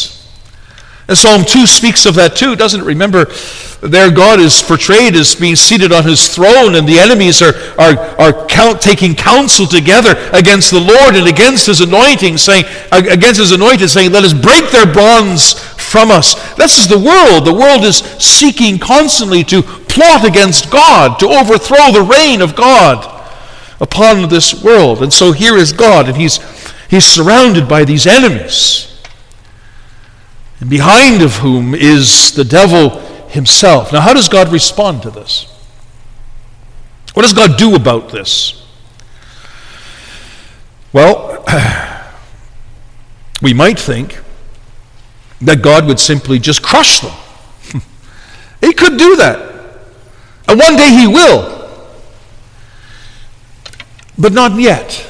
And 1.10 1.18
Psalm 1.18 1.44
2 1.44 1.66
speaks 1.66 2.06
of 2.06 2.14
that 2.16 2.36
too, 2.36 2.56
doesn't 2.56 2.82
it? 2.82 2.84
Remember, 2.84 3.26
there 3.82 4.12
God 4.12 4.40
is 4.40 4.62
portrayed 4.62 5.16
as 5.16 5.34
being 5.34 5.56
seated 5.56 5.92
on 5.92 6.04
his 6.04 6.28
throne, 6.28 6.76
and 6.76 6.88
the 6.88 7.00
enemies 7.00 7.42
are, 7.42 7.56
are, 7.80 7.98
are 8.22 8.46
count, 8.46 8.80
taking 8.80 9.16
counsel 9.16 9.66
together 9.66 10.14
against 10.34 10.70
the 10.70 10.80
Lord 10.80 11.16
and 11.16 11.28
against 11.28 11.66
his 11.66 11.82
anointing, 11.82 12.38
saying, 12.38 12.66
against 12.92 13.40
his 13.40 13.52
anointed, 13.52 13.90
saying, 13.90 14.12
Let 14.12 14.24
us 14.24 14.36
break 14.36 14.70
their 14.70 14.86
bonds 14.86 15.54
from 15.82 16.12
us. 16.12 16.36
This 16.54 16.78
is 16.78 16.88
the 16.88 17.00
world. 17.00 17.44
The 17.44 17.58
world 17.60 17.84
is 17.86 17.98
seeking 18.22 18.78
constantly 18.78 19.44
to 19.46 19.64
plot 19.64 20.28
against 20.28 20.70
God, 20.70 21.18
to 21.22 21.28
overthrow 21.28 21.92
the 21.92 22.04
reign 22.04 22.42
of 22.42 22.56
God 22.56 23.34
upon 23.82 24.30
this 24.30 24.64
world. 24.64 25.02
And 25.02 25.12
so 25.12 25.32
here 25.32 25.58
is 25.58 25.74
God, 25.74 26.08
and 26.08 26.16
he's, 26.16 26.38
he's 26.88 27.06
surrounded 27.06 27.68
by 27.68 27.84
these 27.84 28.06
enemies 28.06 28.89
and 30.60 30.70
behind 30.70 31.22
of 31.22 31.38
whom 31.38 31.74
is 31.74 32.34
the 32.34 32.44
devil 32.44 33.00
himself. 33.30 33.94
Now, 33.94 34.02
how 34.02 34.14
does 34.14 34.28
God 34.28 34.52
respond 34.52 35.04
to 35.04 35.10
this? 35.10 35.46
What 37.14 37.24
does 37.24 37.34
God 37.34 37.58
do 37.58 37.76
about 37.76 38.10
this? 38.10 38.66
Well, 40.92 41.44
we 43.42 43.54
might 43.54 43.80
think 43.80 44.20
that 45.42 45.62
God 45.62 45.86
would 45.86 46.00
simply 46.00 46.40
just 46.40 46.62
crush 46.62 47.00
them. 47.00 47.14
he 48.62 48.74
could 48.74 48.98
do 48.98 49.16
that. 49.16 49.50
And 50.48 50.60
one 50.60 50.76
day 50.76 50.90
he 50.92 51.08
will. 51.08 51.58
But 54.18 54.34
not 54.34 54.60
yet. 54.60 55.10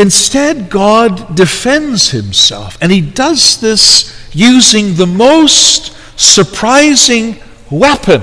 Instead, 0.00 0.70
God 0.70 1.36
defends 1.36 2.08
himself, 2.08 2.78
and 2.80 2.90
he 2.90 3.02
does 3.02 3.60
this 3.60 4.18
using 4.32 4.94
the 4.94 5.06
most 5.06 5.94
surprising 6.18 7.36
weapon. 7.70 8.22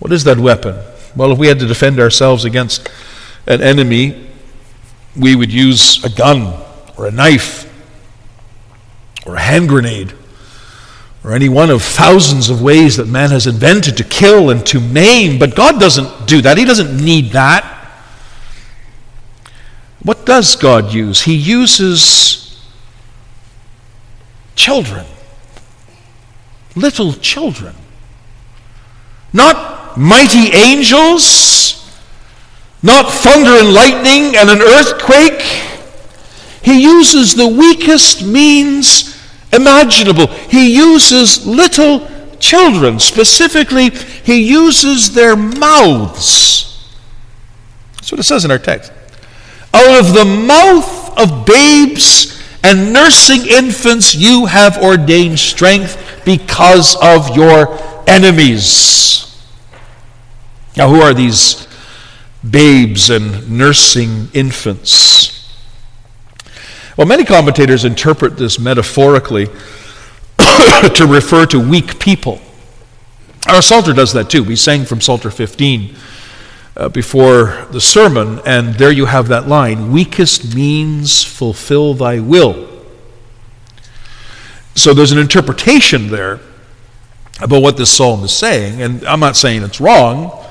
What 0.00 0.12
is 0.12 0.24
that 0.24 0.38
weapon? 0.38 0.76
Well, 1.16 1.32
if 1.32 1.38
we 1.38 1.46
had 1.46 1.58
to 1.60 1.66
defend 1.66 1.98
ourselves 1.98 2.44
against 2.44 2.90
an 3.46 3.62
enemy, 3.62 4.28
we 5.18 5.34
would 5.34 5.50
use 5.50 6.04
a 6.04 6.10
gun 6.10 6.62
or 6.98 7.06
a 7.06 7.10
knife 7.10 7.72
or 9.24 9.36
a 9.36 9.40
hand 9.40 9.70
grenade 9.70 10.12
or 11.24 11.32
any 11.32 11.48
one 11.48 11.70
of 11.70 11.80
thousands 11.80 12.50
of 12.50 12.60
ways 12.60 12.98
that 12.98 13.08
man 13.08 13.30
has 13.30 13.46
invented 13.46 13.96
to 13.96 14.04
kill 14.04 14.50
and 14.50 14.66
to 14.66 14.78
maim. 14.78 15.38
But 15.38 15.56
God 15.56 15.80
doesn't 15.80 16.26
do 16.26 16.42
that, 16.42 16.58
He 16.58 16.66
doesn't 16.66 17.02
need 17.02 17.30
that. 17.30 17.75
Does 20.26 20.56
God 20.56 20.92
use? 20.92 21.22
He 21.22 21.34
uses 21.36 22.60
children, 24.56 25.06
little 26.74 27.12
children. 27.14 27.74
not 29.32 29.96
mighty 29.96 30.54
angels, 30.54 31.90
not 32.82 33.10
thunder 33.10 33.50
and 33.50 33.72
lightning 33.72 34.36
and 34.36 34.50
an 34.50 34.60
earthquake. 34.60 35.40
He 36.62 36.82
uses 36.82 37.34
the 37.34 37.46
weakest 37.46 38.24
means 38.24 39.16
imaginable. 39.52 40.26
He 40.26 40.74
uses 40.76 41.46
little 41.46 42.08
children. 42.38 42.98
Specifically, 42.98 43.90
he 43.90 44.42
uses 44.42 45.14
their 45.14 45.36
mouths. 45.36 46.92
That's 47.94 48.10
what 48.10 48.20
it 48.20 48.24
says 48.24 48.44
in 48.44 48.50
our 48.50 48.58
text. 48.58 48.92
Out 49.86 50.00
of 50.04 50.14
the 50.14 50.24
mouth 50.24 51.16
of 51.16 51.46
babes 51.46 52.42
and 52.64 52.92
nursing 52.92 53.46
infants, 53.46 54.16
you 54.16 54.46
have 54.46 54.78
ordained 54.78 55.38
strength 55.38 56.22
because 56.24 56.96
of 57.00 57.36
your 57.36 57.78
enemies. 58.08 59.40
Now, 60.76 60.88
who 60.88 61.00
are 61.00 61.14
these 61.14 61.68
babes 62.50 63.10
and 63.10 63.48
nursing 63.48 64.28
infants? 64.34 65.56
Well, 66.96 67.06
many 67.06 67.24
commentators 67.24 67.84
interpret 67.84 68.36
this 68.36 68.58
metaphorically 68.58 69.46
to 70.38 71.06
refer 71.08 71.46
to 71.46 71.60
weak 71.60 72.00
people. 72.00 72.40
Our 73.46 73.62
Psalter 73.62 73.92
does 73.92 74.12
that 74.14 74.30
too. 74.30 74.42
We 74.42 74.56
sang 74.56 74.84
from 74.84 75.00
Psalter 75.00 75.30
15 75.30 75.94
uh, 76.76 76.88
before 76.88 77.66
the 77.70 77.80
sermon, 77.80 78.40
and 78.44 78.74
there 78.74 78.92
you 78.92 79.06
have 79.06 79.28
that 79.28 79.48
line 79.48 79.90
Weakest 79.90 80.54
means 80.54 81.24
fulfill 81.24 81.94
thy 81.94 82.20
will. 82.20 82.68
So 84.74 84.92
there's 84.92 85.12
an 85.12 85.18
interpretation 85.18 86.08
there 86.08 86.40
about 87.40 87.62
what 87.62 87.76
this 87.76 87.90
psalm 87.90 88.24
is 88.24 88.32
saying, 88.32 88.82
and 88.82 89.04
I'm 89.06 89.20
not 89.20 89.36
saying 89.36 89.62
it's 89.62 89.80
wrong, 89.80 90.44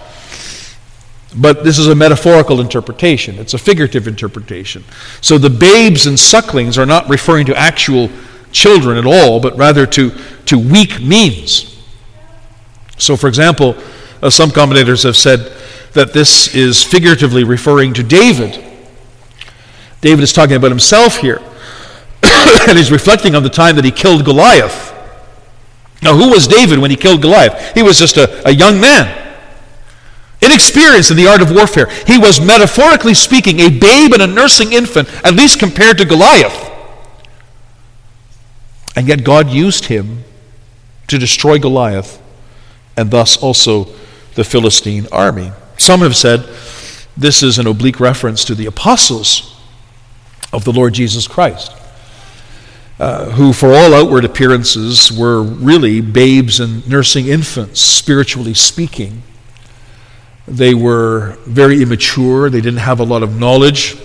but 1.36 1.63
this 1.63 1.77
is 1.77 1.88
a 1.88 1.96
metaphorical 1.96 2.62
interpretation. 2.62 3.38
It's 3.38 3.53
a 3.53 3.58
figurative 3.58 4.08
interpretation. 4.08 4.84
So 5.22 5.38
the 5.38 5.50
babes 5.50 6.08
and 6.08 6.20
sucklings 6.20 6.77
are 6.77 6.86
not 6.86 7.10
referring 7.10 7.46
to 7.48 7.55
actual 7.55 8.10
children 8.51 8.98
at 8.98 9.05
all, 9.05 9.39
but 9.39 9.55
rather 9.58 9.86
to, 9.86 10.12
to 10.46 10.58
weak 10.58 11.01
means. 11.01 11.75
So, 12.98 13.17
for 13.17 13.27
example, 13.27 13.75
uh, 14.22 14.29
some 14.29 14.50
commentators 14.50 15.03
have 15.03 15.17
said 15.17 15.51
that 15.96 16.14
this 16.14 16.54
is 16.54 16.84
figuratively 16.84 17.44
referring 17.44 17.94
to 17.94 18.04
David. 18.04 18.64
David 20.02 20.24
is 20.24 20.32
talking 20.32 20.56
about 20.56 20.70
himself 20.70 21.18
here, 21.18 21.42
and 22.24 22.78
he's 22.78 22.92
reflecting 22.92 23.34
on 23.34 23.44
the 23.44 23.50
time 23.50 23.75
that 23.78 23.86
he 23.86 23.92
killed 23.92 24.24
Goliath. 24.24 24.94
Now, 26.04 26.16
who 26.16 26.30
was 26.30 26.48
David 26.48 26.80
when 26.80 26.92
he 26.92 26.98
killed 26.98 27.22
Goliath? 27.22 27.74
He 27.74 27.82
was 27.82 27.98
just 27.98 28.18
a, 28.18 28.48
a 28.48 28.52
young 28.52 28.80
man 28.80 29.24
inexperienced 30.42 31.10
in 31.10 31.18
the 31.18 31.28
art 31.28 31.42
of 31.42 31.50
warfare. 31.50 31.90
He 32.06 32.20
was, 32.20 32.40
metaphorically 32.40 33.14
speaking, 33.14 33.60
a 33.62 33.70
babe 33.70 34.14
and 34.14 34.22
a 34.22 34.28
nursing 34.28 34.74
infant, 34.74 35.10
at 35.25 35.34
least 35.34 35.60
compared 35.60 35.98
to 35.98 36.06
Goliath. 36.06 36.72
And 38.96 39.08
yet 39.08 39.24
God 39.24 39.50
used 39.50 39.86
him 39.86 40.24
to 41.08 41.18
destroy 41.18 41.58
Goliath 41.58 42.22
and 42.96 43.10
thus 43.12 43.38
also 43.38 43.88
the 44.36 44.44
Philistine 44.44 45.08
army. 45.12 45.52
Some 45.77 46.01
have 46.01 46.15
said 46.15 46.48
this 47.17 47.44
is 47.44 47.58
an 47.60 47.67
oblique 47.67 48.00
reference 48.00 48.44
to 48.46 48.55
the 48.55 48.65
apostles 48.65 49.55
of 50.51 50.63
the 50.63 50.72
Lord 50.72 50.94
Jesus 50.94 51.27
Christ, 51.27 51.72
uh, 53.00 53.32
who, 53.32 53.53
for 53.53 53.74
all 53.74 53.94
outward 53.94 54.25
appearances, 54.25 55.12
were 55.12 55.41
really 55.41 56.01
babes 56.01 56.60
and 56.60 56.88
nursing 56.88 57.27
infants, 57.27 57.82
spiritually 57.82 58.53
speaking. 58.53 59.22
They 60.48 60.74
were 60.74 61.38
very 61.46 61.82
immature, 61.82 62.50
they 62.50 62.62
didn't 62.62 62.79
have 62.79 63.00
a 63.00 63.03
lot 63.03 63.24
of 63.24 63.38
knowledge. 63.38 63.98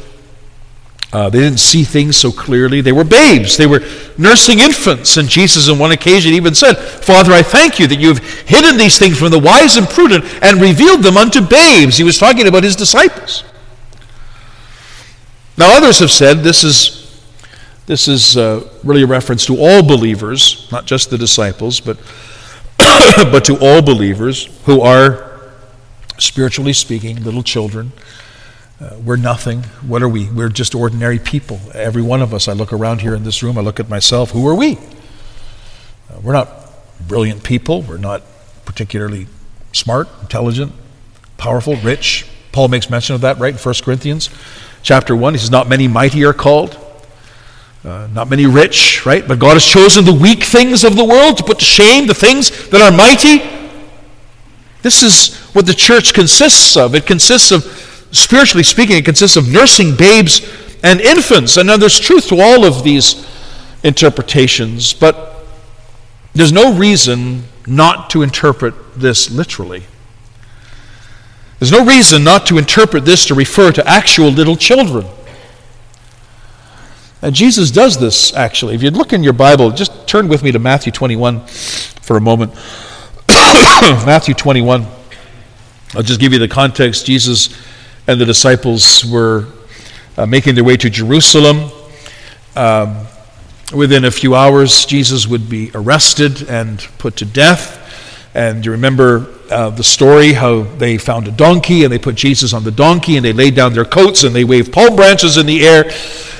Uh, 1.12 1.28
they 1.28 1.40
didn't 1.40 1.58
see 1.58 1.82
things 1.82 2.16
so 2.16 2.30
clearly. 2.30 2.80
They 2.80 2.92
were 2.92 3.02
babes. 3.02 3.56
They 3.56 3.66
were 3.66 3.80
nursing 4.16 4.60
infants. 4.60 5.16
And 5.16 5.28
Jesus, 5.28 5.68
on 5.68 5.78
one 5.78 5.90
occasion, 5.90 6.32
even 6.34 6.54
said, 6.54 6.74
Father, 6.74 7.32
I 7.32 7.42
thank 7.42 7.80
you 7.80 7.88
that 7.88 7.98
you 7.98 8.08
have 8.08 8.18
hidden 8.18 8.76
these 8.76 8.96
things 8.96 9.18
from 9.18 9.32
the 9.32 9.38
wise 9.38 9.76
and 9.76 9.88
prudent 9.88 10.24
and 10.40 10.60
revealed 10.60 11.02
them 11.02 11.16
unto 11.16 11.40
babes. 11.40 11.96
He 11.96 12.04
was 12.04 12.16
talking 12.16 12.46
about 12.46 12.62
his 12.62 12.76
disciples. 12.76 13.42
Now, 15.58 15.76
others 15.76 15.98
have 15.98 16.12
said 16.12 16.38
this 16.38 16.62
is, 16.62 17.20
this 17.86 18.06
is 18.06 18.36
uh, 18.36 18.68
really 18.84 19.02
a 19.02 19.06
reference 19.06 19.44
to 19.46 19.56
all 19.58 19.82
believers, 19.82 20.70
not 20.70 20.86
just 20.86 21.10
the 21.10 21.18
disciples, 21.18 21.80
but, 21.80 21.98
but 22.78 23.44
to 23.46 23.58
all 23.60 23.82
believers 23.82 24.46
who 24.64 24.80
are, 24.80 25.40
spiritually 26.18 26.72
speaking, 26.72 27.24
little 27.24 27.42
children 27.42 27.92
uh, 28.80 28.96
we're 29.04 29.16
nothing. 29.16 29.62
What 29.86 30.02
are 30.02 30.08
we? 30.08 30.28
We're 30.30 30.48
just 30.48 30.74
ordinary 30.74 31.18
people. 31.18 31.60
Every 31.74 32.02
one 32.02 32.22
of 32.22 32.32
us, 32.32 32.48
I 32.48 32.52
look 32.52 32.72
around 32.72 33.02
here 33.02 33.14
in 33.14 33.24
this 33.24 33.42
room, 33.42 33.58
I 33.58 33.60
look 33.60 33.78
at 33.78 33.88
myself. 33.88 34.30
Who 34.30 34.46
are 34.48 34.54
we? 34.54 34.78
Uh, 36.08 36.20
we're 36.22 36.32
not 36.32 36.48
brilliant 37.06 37.44
people. 37.44 37.82
We're 37.82 37.98
not 37.98 38.22
particularly 38.64 39.26
smart, 39.72 40.08
intelligent, 40.22 40.72
powerful, 41.36 41.76
rich. 41.76 42.26
Paul 42.52 42.68
makes 42.68 42.88
mention 42.88 43.14
of 43.14 43.20
that, 43.20 43.38
right, 43.38 43.52
in 43.52 43.58
1 43.58 43.74
Corinthians 43.84 44.30
chapter 44.82 45.14
1. 45.14 45.34
He 45.34 45.38
says, 45.38 45.50
Not 45.50 45.68
many 45.68 45.86
mighty 45.86 46.24
are 46.24 46.32
called, 46.32 46.78
uh, 47.84 48.08
not 48.12 48.28
many 48.30 48.46
rich, 48.46 49.04
right? 49.04 49.26
But 49.26 49.38
God 49.38 49.54
has 49.54 49.64
chosen 49.64 50.04
the 50.04 50.12
weak 50.12 50.44
things 50.44 50.84
of 50.84 50.96
the 50.96 51.04
world 51.04 51.36
to 51.38 51.44
put 51.44 51.58
to 51.58 51.64
shame 51.64 52.06
the 52.06 52.14
things 52.14 52.68
that 52.70 52.80
are 52.80 52.96
mighty. 52.96 53.38
This 54.82 55.02
is 55.02 55.36
what 55.54 55.66
the 55.66 55.74
church 55.74 56.14
consists 56.14 56.76
of. 56.76 56.94
It 56.94 57.06
consists 57.06 57.52
of 57.52 57.64
spiritually 58.12 58.62
speaking, 58.62 58.96
it 58.96 59.04
consists 59.04 59.36
of 59.36 59.48
nursing 59.48 59.96
babes 59.96 60.40
and 60.82 61.00
infants. 61.00 61.56
And 61.56 61.66
now 61.66 61.76
there's 61.76 61.98
truth 61.98 62.28
to 62.28 62.40
all 62.40 62.64
of 62.64 62.84
these 62.84 63.26
interpretations, 63.82 64.92
but 64.92 65.44
there's 66.34 66.52
no 66.52 66.74
reason 66.74 67.44
not 67.66 68.10
to 68.10 68.22
interpret 68.22 68.74
this 68.94 69.30
literally. 69.30 69.84
There's 71.58 71.72
no 71.72 71.84
reason 71.84 72.24
not 72.24 72.46
to 72.46 72.58
interpret 72.58 73.04
this 73.04 73.26
to 73.26 73.34
refer 73.34 73.70
to 73.72 73.86
actual 73.86 74.28
little 74.28 74.56
children. 74.56 75.06
And 77.22 77.34
Jesus 77.34 77.70
does 77.70 77.98
this, 77.98 78.34
actually. 78.34 78.74
If 78.74 78.82
you 78.82 78.90
look 78.90 79.12
in 79.12 79.22
your 79.22 79.34
Bible, 79.34 79.70
just 79.70 80.08
turn 80.08 80.28
with 80.28 80.42
me 80.42 80.52
to 80.52 80.58
Matthew 80.58 80.90
21 80.90 81.46
for 81.46 82.16
a 82.16 82.20
moment. 82.20 82.54
Matthew 83.28 84.32
21. 84.32 84.86
I'll 85.94 86.02
just 86.02 86.18
give 86.18 86.32
you 86.32 86.38
the 86.38 86.48
context. 86.48 87.04
Jesus 87.04 87.54
and 88.10 88.20
the 88.20 88.26
disciples 88.26 89.04
were 89.04 89.46
uh, 90.16 90.26
making 90.26 90.56
their 90.56 90.64
way 90.64 90.76
to 90.76 90.90
Jerusalem. 90.90 91.70
Um, 92.56 93.06
within 93.72 94.04
a 94.04 94.10
few 94.10 94.34
hours, 94.34 94.84
Jesus 94.84 95.28
would 95.28 95.48
be 95.48 95.70
arrested 95.76 96.48
and 96.48 96.80
put 96.98 97.14
to 97.18 97.24
death. 97.24 97.79
And 98.34 98.64
you 98.64 98.72
remember 98.72 99.26
uh, 99.50 99.70
the 99.70 99.82
story 99.82 100.32
how 100.32 100.62
they 100.62 100.96
found 100.98 101.26
a 101.26 101.32
donkey 101.32 101.82
and 101.82 101.92
they 101.92 101.98
put 101.98 102.14
Jesus 102.14 102.52
on 102.52 102.62
the 102.62 102.70
donkey 102.70 103.16
and 103.16 103.24
they 103.24 103.32
laid 103.32 103.56
down 103.56 103.72
their 103.72 103.84
coats 103.84 104.22
and 104.22 104.34
they 104.34 104.44
waved 104.44 104.72
palm 104.72 104.94
branches 104.94 105.36
in 105.36 105.46
the 105.46 105.66
air 105.66 105.90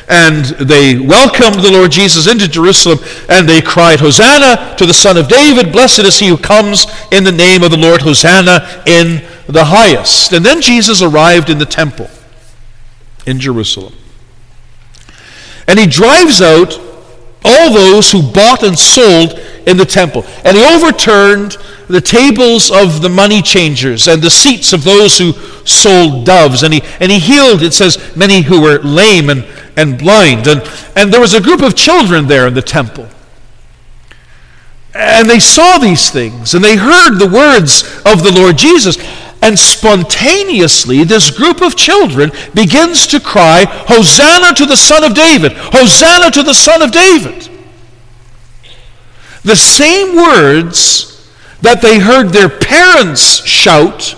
and 0.09 0.45
they 0.45 0.99
welcomed 0.99 1.63
the 1.63 1.71
Lord 1.71 1.93
Jesus 1.93 2.27
into 2.27 2.49
Jerusalem 2.49 2.99
and 3.29 3.49
they 3.49 3.61
cried, 3.61 4.01
Hosanna 4.01 4.77
to 4.77 4.87
the 4.87 4.95
Son 4.95 5.17
of 5.17 5.29
David! 5.29 5.73
Blessed 5.73 6.01
is 6.01 6.19
he 6.19 6.29
who 6.29 6.37
comes 6.37 6.87
in 7.13 7.25
the 7.25 7.33
name 7.33 7.63
of 7.63 7.71
the 7.71 7.77
Lord! 7.77 8.03
Hosanna 8.03 8.83
in 8.87 9.25
the 9.47 9.65
highest. 9.65 10.33
And 10.33 10.45
then 10.45 10.61
Jesus 10.61 11.03
arrived 11.03 11.51
in 11.51 11.59
the 11.59 11.67
temple 11.67 12.09
in 13.27 13.39
Jerusalem. 13.39 13.95
And 15.69 15.79
he 15.79 15.87
drives 15.87 16.43
out 16.43 16.81
all 17.45 17.73
those 17.73 18.11
who 18.11 18.23
bought 18.23 18.63
and 18.63 18.79
sold 18.79 19.39
in 19.67 19.77
the 19.77 19.85
temple. 19.85 20.25
And 20.45 20.57
he 20.57 20.65
overturned 20.65 21.57
the 21.91 22.01
tables 22.01 22.71
of 22.71 23.03
the 23.03 23.09
money 23.09 23.43
changers 23.43 24.07
and 24.07 24.23
the 24.23 24.31
seats 24.31 24.73
of 24.73 24.85
those 24.85 25.19
who 25.19 25.33
sold 25.67 26.25
doves. 26.25 26.63
And 26.63 26.73
he, 26.73 26.83
and 27.01 27.11
he 27.11 27.19
healed, 27.19 27.63
it 27.63 27.73
says, 27.73 28.17
many 28.17 28.43
who 28.43 28.61
were 28.61 28.79
lame 28.79 29.29
and, 29.29 29.45
and 29.77 29.99
blind. 29.99 30.47
And, 30.47 30.63
and 30.95 31.13
there 31.13 31.21
was 31.21 31.35
a 31.35 31.41
group 31.41 31.63
of 31.63 31.75
children 31.75 32.29
there 32.29 32.47
in 32.47 32.55
the 32.55 32.63
temple. 32.63 33.09
And 34.95 35.29
they 35.29 35.41
saw 35.41 35.79
these 35.79 36.11
things 36.11 36.55
and 36.55 36.65
they 36.65 36.77
heard 36.77 37.19
the 37.19 37.29
words 37.29 37.83
of 38.07 38.23
the 38.23 38.33
Lord 38.33 38.57
Jesus. 38.57 38.97
And 39.43 39.59
spontaneously, 39.59 41.03
this 41.05 41.31
group 41.31 41.63
of 41.63 41.75
children 41.75 42.31
begins 42.55 43.07
to 43.09 43.19
cry, 43.21 43.65
Hosanna 43.67 44.55
to 44.55 44.67
the 44.67 44.77
Son 44.77 45.03
of 45.03 45.15
David! 45.15 45.53
Hosanna 45.55 46.31
to 46.33 46.43
the 46.43 46.55
Son 46.55 46.83
of 46.83 46.93
David! 46.93 47.49
The 49.43 49.57
same 49.57 50.15
words 50.15 51.10
that 51.63 51.83
they 51.83 51.99
heard 51.99 52.31
their 52.31 52.49
parents 52.49 53.45
shout 53.47 54.15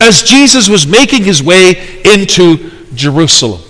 as 0.00 0.22
Jesus 0.22 0.68
was 0.68 0.86
making 0.86 1.24
his 1.24 1.42
way 1.42 2.00
into 2.04 2.70
Jerusalem. 2.94 3.62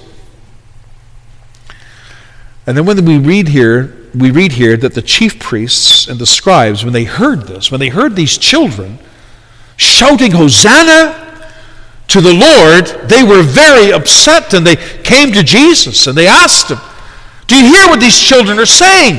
And 2.66 2.77
then 2.77 2.85
when 2.85 3.03
we 3.05 3.18
read 3.18 3.49
here, 3.49 3.97
we 4.14 4.31
read 4.31 4.53
here 4.53 4.77
that 4.77 4.94
the 4.94 5.03
chief 5.03 5.38
priests 5.38 6.07
and 6.07 6.18
the 6.18 6.27
scribes, 6.27 6.85
when 6.85 6.92
they 6.92 7.05
heard 7.05 7.42
this, 7.42 7.71
when 7.71 7.81
they 7.81 7.88
heard 7.88 8.14
these 8.14 8.37
children, 8.37 8.99
shouting 9.77 10.33
Hosanna 10.33 11.25
to 12.09 12.21
the 12.21 12.33
Lord, 12.33 13.09
they 13.09 13.23
were 13.23 13.42
very 13.42 13.92
upset 13.92 14.53
and 14.53 14.66
they 14.66 14.77
came 14.77 15.33
to 15.33 15.42
Jesus 15.42 16.07
and 16.07 16.16
they 16.16 16.27
asked 16.27 16.71
him, 16.71 16.79
Do 17.47 17.57
you 17.57 17.75
hear 17.75 17.88
what 17.88 18.01
these 18.01 18.18
children 18.18 18.59
are 18.59 18.66
saying? 18.66 19.16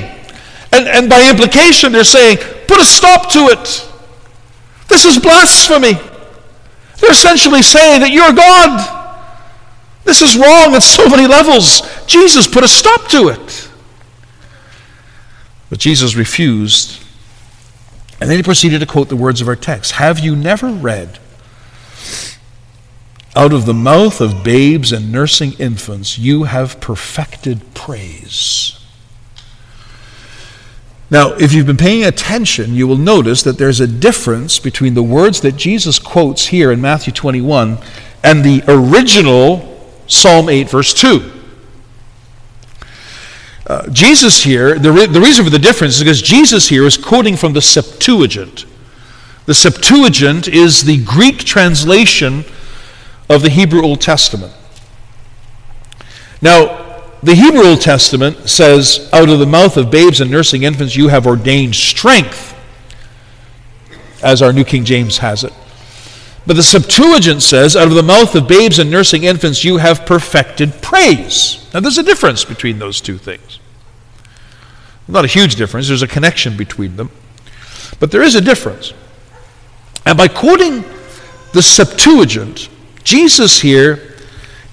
And, 0.71 0.87
and 0.87 1.09
by 1.09 1.27
implication, 1.27 1.91
they're 1.91 2.03
saying, 2.03 2.37
Put 2.69 2.81
a 2.81 2.85
stop 2.85 3.31
to 3.31 3.49
it. 3.49 3.91
This 4.89 5.03
is 5.03 5.17
blasphemy. 5.17 5.93
They're 6.97 7.09
essentially 7.09 7.63
saying 7.63 8.01
that 8.01 8.11
you're 8.11 8.31
God. 8.31 8.97
This 10.03 10.21
is 10.21 10.37
wrong 10.37 10.75
at 10.75 10.83
so 10.83 11.09
many 11.09 11.25
levels. 11.25 11.81
Jesus 12.05 12.47
put 12.47 12.63
a 12.63 12.67
stop 12.67 13.07
to 13.09 13.29
it. 13.29 13.71
But 15.71 15.79
Jesus 15.79 16.15
refused. 16.15 17.03
And 18.21 18.29
then 18.29 18.37
he 18.37 18.43
proceeded 18.43 18.81
to 18.81 18.85
quote 18.85 19.09
the 19.09 19.15
words 19.15 19.41
of 19.41 19.47
our 19.47 19.55
text 19.55 19.93
Have 19.93 20.19
you 20.19 20.35
never 20.35 20.69
read? 20.69 21.17
Out 23.35 23.51
of 23.51 23.65
the 23.65 23.73
mouth 23.73 24.21
of 24.21 24.43
babes 24.43 24.91
and 24.91 25.11
nursing 25.11 25.53
infants, 25.53 26.19
you 26.19 26.43
have 26.43 26.79
perfected 26.79 27.73
praise. 27.73 28.78
Now, 31.11 31.33
if 31.33 31.53
you've 31.53 31.65
been 31.65 31.77
paying 31.77 32.03
attention, 32.03 32.75
you 32.75 32.87
will 32.87 32.97
notice 32.97 33.41
that 33.43 33.57
there's 33.57 33.79
a 33.79 33.87
difference 33.87 34.59
between 34.59 34.93
the 34.93 35.01
words 35.01 35.41
that 35.41 35.55
Jesus 35.55 35.97
quotes 35.97 36.47
here 36.47 36.71
in 36.71 36.81
Matthew 36.81 37.11
21 37.11 37.79
and 38.23 38.43
the 38.43 38.63
original 38.67 39.65
Psalm 40.07 40.49
8, 40.49 40.69
verse 40.69 40.93
2. 40.93 41.31
Uh, 43.65 43.87
Jesus 43.89 44.43
here, 44.43 44.77
the, 44.77 44.91
re- 44.91 45.05
the 45.05 45.21
reason 45.21 45.45
for 45.45 45.51
the 45.51 45.59
difference 45.59 45.95
is 45.95 46.03
because 46.03 46.21
Jesus 46.21 46.69
here 46.69 46.85
is 46.85 46.97
quoting 46.97 47.35
from 47.35 47.53
the 47.53 47.61
Septuagint. 47.61 48.65
The 49.45 49.53
Septuagint 49.53 50.47
is 50.47 50.83
the 50.83 51.03
Greek 51.03 51.39
translation 51.39 52.45
of 53.29 53.41
the 53.41 53.49
Hebrew 53.49 53.83
Old 53.83 54.01
Testament. 54.01 54.53
Now, 56.41 56.88
the 57.21 57.35
Hebrew 57.35 57.63
Old 57.63 57.81
Testament 57.81 58.49
says, 58.49 59.09
Out 59.11 59.29
of 59.29 59.39
the 59.39 59.45
mouth 59.45 59.75
of 59.75 59.91
babes 59.91 60.21
and 60.21 60.31
nursing 60.31 60.63
infants, 60.63 60.95
you 60.95 61.09
have 61.09 61.27
ordained 61.27 61.75
strength, 61.75 62.55
as 64.23 64.41
our 64.41 64.53
New 64.53 64.63
King 64.63 64.85
James 64.85 65.17
has 65.17 65.43
it. 65.43 65.53
But 66.47 66.55
the 66.55 66.63
Septuagint 66.63 67.41
says, 67.41 67.75
Out 67.75 67.89
of 67.89 67.95
the 67.95 68.03
mouth 68.03 68.33
of 68.35 68.47
babes 68.47 68.79
and 68.79 68.89
nursing 68.89 69.25
infants, 69.25 69.63
you 69.65 69.77
have 69.77 70.05
perfected 70.05 70.81
praise. 70.81 71.69
Now, 71.73 71.81
there's 71.81 71.97
a 71.97 72.03
difference 72.03 72.45
between 72.45 72.79
those 72.79 73.01
two 73.01 73.17
things. 73.17 73.59
Not 75.07 75.25
a 75.25 75.27
huge 75.27 75.55
difference, 75.55 75.87
there's 75.87 76.03
a 76.03 76.07
connection 76.07 76.55
between 76.55 76.95
them. 76.95 77.11
But 77.99 78.11
there 78.11 78.21
is 78.21 78.35
a 78.35 78.41
difference. 78.41 78.93
And 80.05 80.17
by 80.17 80.27
quoting 80.27 80.85
the 81.51 81.61
Septuagint, 81.61 82.69
Jesus 83.03 83.59
here 83.59 84.08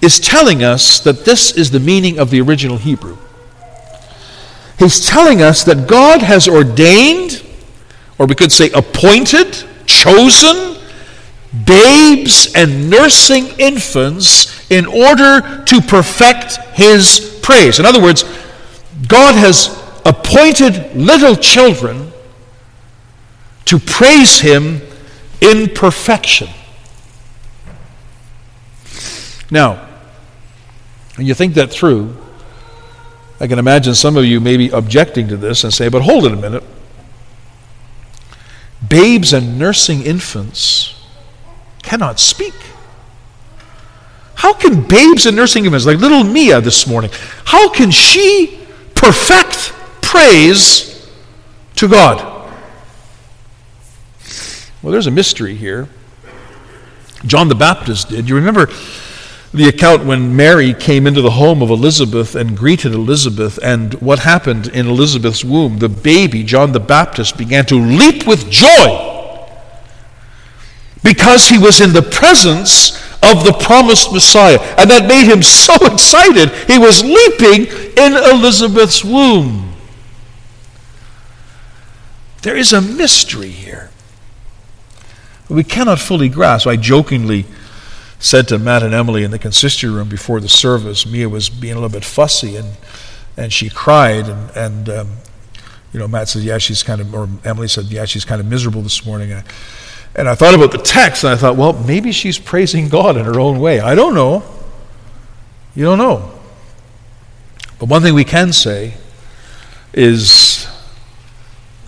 is 0.01 0.19
telling 0.19 0.63
us 0.63 0.99
that 1.01 1.25
this 1.25 1.51
is 1.51 1.71
the 1.71 1.79
meaning 1.79 2.19
of 2.19 2.29
the 2.29 2.41
original 2.41 2.77
Hebrew. 2.77 3.17
He's 4.77 5.05
telling 5.05 5.41
us 5.41 5.63
that 5.63 5.87
God 5.87 6.21
has 6.21 6.47
ordained, 6.47 7.43
or 8.19 8.27
we 8.27 8.35
could 8.35 8.51
say 8.51 8.69
appointed, 8.71 9.57
chosen, 9.87 10.77
babes 11.65 12.53
and 12.53 12.89
nursing 12.89 13.47
infants 13.57 14.69
in 14.69 14.85
order 14.85 15.63
to 15.65 15.81
perfect 15.81 16.57
his 16.73 17.39
praise. 17.41 17.79
In 17.79 17.85
other 17.85 18.01
words, 18.01 18.23
God 19.07 19.35
has 19.35 19.69
appointed 20.05 20.95
little 20.95 21.35
children 21.35 22.11
to 23.65 23.79
praise 23.79 24.39
him 24.39 24.81
in 25.41 25.69
perfection. 25.69 26.49
Now, 29.49 29.86
when 31.17 31.25
you 31.25 31.33
think 31.33 31.55
that 31.55 31.71
through, 31.71 32.15
I 33.39 33.47
can 33.47 33.57
imagine 33.57 33.95
some 33.95 34.17
of 34.17 34.25
you 34.25 34.39
maybe 34.39 34.69
objecting 34.69 35.27
to 35.29 35.37
this 35.37 35.63
and 35.63 35.73
say, 35.73 35.89
but 35.89 36.03
hold 36.03 36.25
it 36.25 36.31
a 36.31 36.35
minute. 36.35 36.63
Babes 38.87 39.33
and 39.33 39.57
nursing 39.57 40.03
infants 40.03 40.93
cannot 41.81 42.19
speak. 42.19 42.53
How 44.35 44.53
can 44.53 44.87
babes 44.87 45.25
and 45.25 45.35
nursing 45.35 45.65
infants, 45.65 45.87
like 45.87 45.97
little 45.97 46.23
Mia 46.23 46.61
this 46.61 46.85
morning, 46.85 47.09
how 47.45 47.69
can 47.69 47.89
she 47.89 48.59
perfect 48.93 49.73
praise 50.03 51.09
to 51.75 51.87
God? 51.87 52.51
Well, 54.83 54.91
there's 54.91 55.07
a 55.07 55.11
mystery 55.11 55.55
here. 55.55 55.89
John 57.25 57.47
the 57.47 57.55
Baptist 57.55 58.09
did. 58.09 58.29
You 58.29 58.35
remember 58.35 58.69
the 59.57 59.67
account 59.67 60.05
when 60.05 60.35
Mary 60.35 60.73
came 60.73 61.05
into 61.05 61.21
the 61.21 61.31
home 61.31 61.61
of 61.61 61.69
Elizabeth 61.69 62.35
and 62.35 62.57
greeted 62.57 62.93
Elizabeth, 62.93 63.59
and 63.61 63.93
what 63.95 64.19
happened 64.19 64.67
in 64.67 64.87
Elizabeth's 64.87 65.43
womb. 65.43 65.79
The 65.79 65.89
baby, 65.89 66.43
John 66.43 66.71
the 66.71 66.79
Baptist, 66.79 67.37
began 67.37 67.65
to 67.65 67.75
leap 67.75 68.25
with 68.25 68.49
joy 68.49 69.17
because 71.03 71.47
he 71.47 71.57
was 71.57 71.81
in 71.81 71.93
the 71.93 72.01
presence 72.01 72.97
of 73.23 73.43
the 73.43 73.57
promised 73.59 74.11
Messiah. 74.11 74.59
And 74.77 74.89
that 74.89 75.07
made 75.07 75.25
him 75.25 75.41
so 75.41 75.73
excited, 75.81 76.51
he 76.69 76.77
was 76.77 77.03
leaping 77.03 77.65
in 77.97 78.13
Elizabeth's 78.13 79.03
womb. 79.03 79.73
There 82.41 82.55
is 82.55 82.73
a 82.73 82.81
mystery 82.81 83.49
here. 83.49 83.89
We 85.49 85.63
cannot 85.63 85.99
fully 85.99 86.29
grasp. 86.29 86.67
I 86.67 86.75
jokingly 86.75 87.45
said 88.19 88.47
to 88.47 88.57
Matt 88.57 88.83
and 88.83 88.93
Emily 88.93 89.23
in 89.23 89.31
the 89.31 89.39
consistory 89.39 89.89
room 89.89 90.09
before 90.09 90.39
the 90.39 90.49
service, 90.49 91.05
Mia 91.05 91.29
was 91.29 91.49
being 91.49 91.73
a 91.73 91.75
little 91.75 91.89
bit 91.89 92.05
fussy 92.05 92.55
and, 92.55 92.77
and 93.35 93.53
she 93.53 93.69
cried. 93.69 94.27
And, 94.27 94.49
and 94.55 94.89
um, 94.89 95.11
you 95.93 95.99
know, 95.99 96.07
Matt 96.07 96.29
said, 96.29 96.43
Yeah, 96.43 96.57
she's 96.57 96.83
kind 96.83 97.01
of, 97.01 97.13
or 97.13 97.29
Emily 97.43 97.67
said, 97.67 97.85
Yeah, 97.85 98.05
she's 98.05 98.25
kind 98.25 98.41
of 98.41 98.47
miserable 98.47 98.81
this 98.81 99.05
morning. 99.05 99.33
I, 99.33 99.43
and 100.15 100.27
I 100.27 100.33
thought 100.33 100.55
about 100.55 100.71
the 100.71 100.79
text 100.79 101.23
and 101.23 101.33
I 101.33 101.35
thought, 101.35 101.55
Well, 101.55 101.73
maybe 101.73 102.11
she's 102.11 102.39
praising 102.39 102.89
God 102.89 103.17
in 103.17 103.25
her 103.25 103.39
own 103.39 103.59
way. 103.59 103.79
I 103.79 103.93
don't 103.93 104.15
know. 104.15 104.43
You 105.75 105.85
don't 105.85 105.99
know. 105.99 106.31
But 107.79 107.89
one 107.89 108.01
thing 108.01 108.15
we 108.15 108.23
can 108.23 108.51
say 108.51 108.95
is 109.93 110.67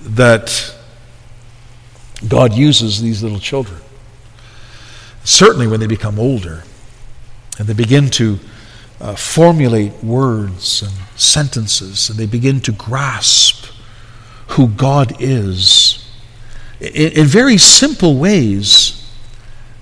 that 0.02 0.76
God 2.28 2.54
uses 2.54 3.02
these 3.02 3.24
little 3.24 3.40
children 3.40 3.80
certainly 5.30 5.68
when 5.68 5.80
they 5.80 5.88
become 5.88 6.20
older 6.20 6.64
and 7.58 7.68
they 7.68 7.74
begin 7.74 8.10
to 8.10 8.40
uh, 9.00 9.16
formulate 9.16 9.94
words 10.04 10.82
and 10.82 10.92
sentences 11.16 12.10
and 12.10 12.18
they 12.18 12.26
begin 12.26 12.60
to 12.60 12.72
grasp 12.72 13.66
who 14.50 14.68
God 14.68 15.16
is 15.20 16.06
in, 16.80 17.12
in 17.12 17.26
very 17.26 17.58
simple 17.58 18.18
ways, 18.18 19.08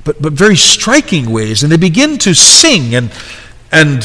but, 0.04 0.22
but 0.22 0.34
very 0.34 0.56
striking 0.56 1.32
ways. 1.32 1.64
And 1.64 1.72
they 1.72 1.78
begin 1.78 2.18
to 2.20 2.34
sing 2.34 2.94
and, 2.94 3.12
and 3.72 4.04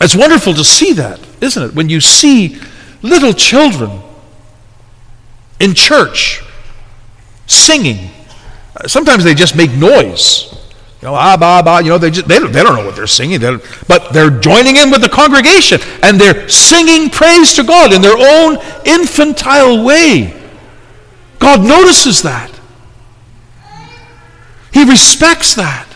it's 0.00 0.14
wonderful 0.14 0.52
to 0.54 0.64
see 0.64 0.92
that, 0.92 1.18
isn't 1.40 1.62
it? 1.62 1.74
When 1.74 1.88
you 1.88 2.00
see 2.00 2.60
little 3.00 3.32
children 3.32 4.02
in 5.58 5.72
church 5.72 6.42
singing 7.46 8.10
Sometimes 8.86 9.24
they 9.24 9.34
just 9.34 9.56
make 9.56 9.72
noise. 9.72 10.52
You 11.00 11.08
know, 11.08 11.14
ah, 11.14 11.36
bah, 11.38 11.62
bah, 11.62 11.78
you 11.78 11.90
know, 11.90 11.98
they, 11.98 12.10
just, 12.10 12.26
they, 12.26 12.38
don't, 12.38 12.52
they 12.52 12.62
don't 12.62 12.74
know 12.74 12.84
what 12.84 12.96
they're 12.96 13.06
singing, 13.06 13.38
they 13.38 13.56
but 13.86 14.12
they're 14.12 14.30
joining 14.30 14.76
in 14.76 14.90
with 14.90 15.02
the 15.02 15.08
congregation 15.08 15.80
and 16.02 16.20
they're 16.20 16.48
singing 16.48 17.10
praise 17.10 17.54
to 17.56 17.64
God 17.64 17.92
in 17.92 18.00
their 18.00 18.16
own 18.16 18.56
infantile 18.84 19.84
way. 19.84 20.42
God 21.38 21.60
notices 21.66 22.22
that. 22.22 22.50
He 24.72 24.84
respects 24.84 25.54
that. 25.54 25.86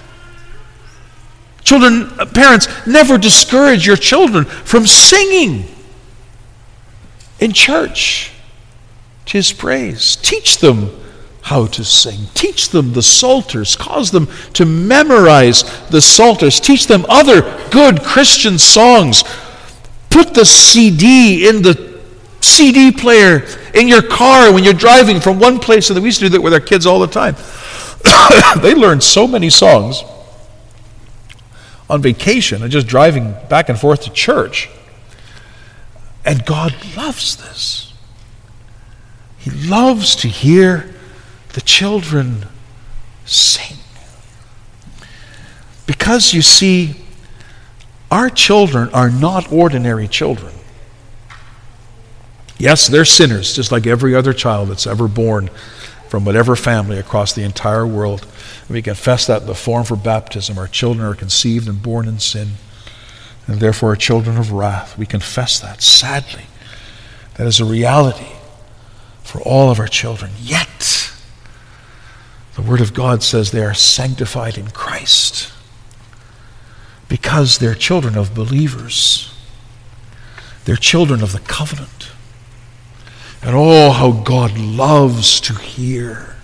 Children, 1.65 2.11
uh, 2.19 2.27
parents, 2.27 2.69
never 2.87 3.19
discourage 3.19 3.87
your 3.87 3.97
children 3.97 4.45
from 4.45 4.87
singing 4.87 5.65
in 7.39 7.53
church 7.53 8.33
to 9.27 9.33
his 9.39 9.53
praise. 9.53 10.17
Teach 10.17 10.59
them 10.59 10.91
how 11.51 11.67
to 11.67 11.85
sing. 11.85 12.29
Teach 12.33 12.69
them 12.69 12.93
the 12.93 13.03
Psalters. 13.03 13.75
Cause 13.75 14.13
them 14.13 14.29
to 14.53 14.65
memorize 14.65 15.65
the 15.89 16.01
Psalters. 16.01 16.61
Teach 16.61 16.87
them 16.87 17.05
other 17.09 17.43
good 17.71 18.05
Christian 18.05 18.57
songs. 18.57 19.25
Put 20.11 20.33
the 20.33 20.45
CD 20.45 21.49
in 21.49 21.63
the 21.63 22.01
CD 22.41 22.93
player 22.93 23.45
in 23.75 23.89
your 23.89 24.01
car 24.01 24.53
when 24.53 24.63
you're 24.63 24.73
driving 24.73 25.19
from 25.19 25.41
one 25.41 25.59
place 25.59 25.89
to 25.89 25.95
the. 25.95 26.01
We 26.01 26.07
used 26.07 26.21
to 26.21 26.27
do 26.27 26.29
that 26.31 26.41
with 26.41 26.55
our 26.55 26.61
kids 26.61 26.87
all 26.87 27.01
the 27.01 27.09
time. 27.09 27.35
they 28.63 28.77
learned 28.77 29.03
so 29.03 29.27
many 29.27 29.51
songs 29.51 30.05
on 31.89 32.01
vacation 32.01 32.63
and 32.63 32.71
just 32.71 32.87
driving 32.87 33.35
back 33.49 33.69
and 33.69 33.77
forth 33.77 34.03
to 34.03 34.11
church. 34.13 34.71
And 36.25 36.47
God 36.47 36.77
loves 36.97 37.35
this. 37.35 37.93
He 39.39 39.51
loves 39.51 40.15
to 40.17 40.29
hear 40.29 40.95
the 41.53 41.61
children 41.61 42.47
sing. 43.25 43.77
Because 45.87 46.33
you 46.33 46.43
see, 46.43 46.95
our 48.11 48.31
children 48.31 48.89
are 48.91 49.11
not 49.11 49.53
ordinary 49.53 50.09
children. 50.09 50.53
Yes, 52.59 52.87
they're 52.89 53.05
sinners, 53.05 53.55
just 53.55 53.73
like 53.73 53.87
every 53.87 54.15
other 54.15 54.33
child 54.33 54.69
that's 54.69 54.87
ever 54.87 55.09
born 55.09 55.49
from 56.09 56.25
whatever 56.25 56.57
family 56.57 56.99
across 56.99 57.33
the 57.33 57.43
entire 57.43 57.87
world. 57.87 58.27
We 58.69 58.83
confess 58.83 59.27
that 59.27 59.43
in 59.43 59.47
the 59.47 59.55
form 59.55 59.85
for 59.85 59.97
baptism. 59.97 60.59
Our 60.59 60.67
children 60.67 61.07
are 61.07 61.15
conceived 61.15 61.69
and 61.69 61.83
born 61.83 62.07
in 62.07 62.19
sin, 62.19 62.51
and 63.47 63.61
therefore 63.61 63.93
are 63.93 63.97
children 63.97 64.37
of 64.37 64.53
wrath. 64.53 64.99
We 64.99 65.07
confess 65.07 65.59
that, 65.61 65.83
sadly. 65.83 66.45
That 67.37 67.47
is 67.47 67.61
a 67.61 67.65
reality 67.65 68.33
for 69.23 69.41
all 69.41 69.71
of 69.71 69.79
our 69.79 69.87
children. 69.87 70.33
Yet, 70.41 70.69
the 72.55 72.63
Word 72.63 72.81
of 72.81 72.95
God 72.95 73.23
says 73.23 73.51
they 73.51 73.65
are 73.65 73.75
sanctified 73.75 74.59
in 74.59 74.71
Christ 74.71 75.53
because 77.09 77.59
they're 77.59 77.75
children 77.75 78.17
of 78.17 78.35
believers. 78.35 79.35
They're 80.65 80.77
children 80.77 81.23
of 81.23 81.33
the 81.33 81.41
covenant. 81.41 82.13
And 83.43 83.55
oh, 83.55 83.91
how 83.91 84.13
God 84.13 84.59
loves 84.59 85.41
to 85.43 85.55
hear 85.55 86.37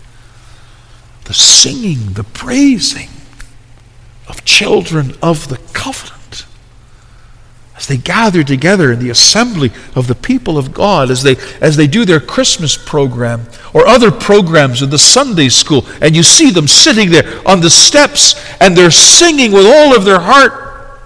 the 1.24 1.34
singing, 1.34 2.14
the 2.14 2.24
praising 2.24 3.10
of 4.28 4.44
children 4.44 5.16
of 5.22 5.48
the 5.48 5.58
covenant. 5.72 6.15
As 7.76 7.86
they 7.86 7.98
gather 7.98 8.42
together 8.42 8.90
in 8.90 8.98
the 8.98 9.10
assembly 9.10 9.70
of 9.94 10.06
the 10.06 10.14
people 10.14 10.56
of 10.56 10.72
God, 10.72 11.10
as 11.10 11.22
they, 11.22 11.36
as 11.60 11.76
they 11.76 11.86
do 11.86 12.06
their 12.06 12.20
Christmas 12.20 12.76
program 12.76 13.46
or 13.74 13.86
other 13.86 14.10
programs 14.10 14.80
in 14.80 14.88
the 14.88 14.98
Sunday 14.98 15.50
school, 15.50 15.86
and 16.00 16.16
you 16.16 16.22
see 16.22 16.50
them 16.50 16.68
sitting 16.68 17.10
there 17.10 17.46
on 17.46 17.60
the 17.60 17.68
steps 17.68 18.34
and 18.60 18.74
they're 18.74 18.90
singing 18.90 19.52
with 19.52 19.66
all 19.66 19.94
of 19.94 20.04
their 20.04 20.20
heart. 20.20 20.98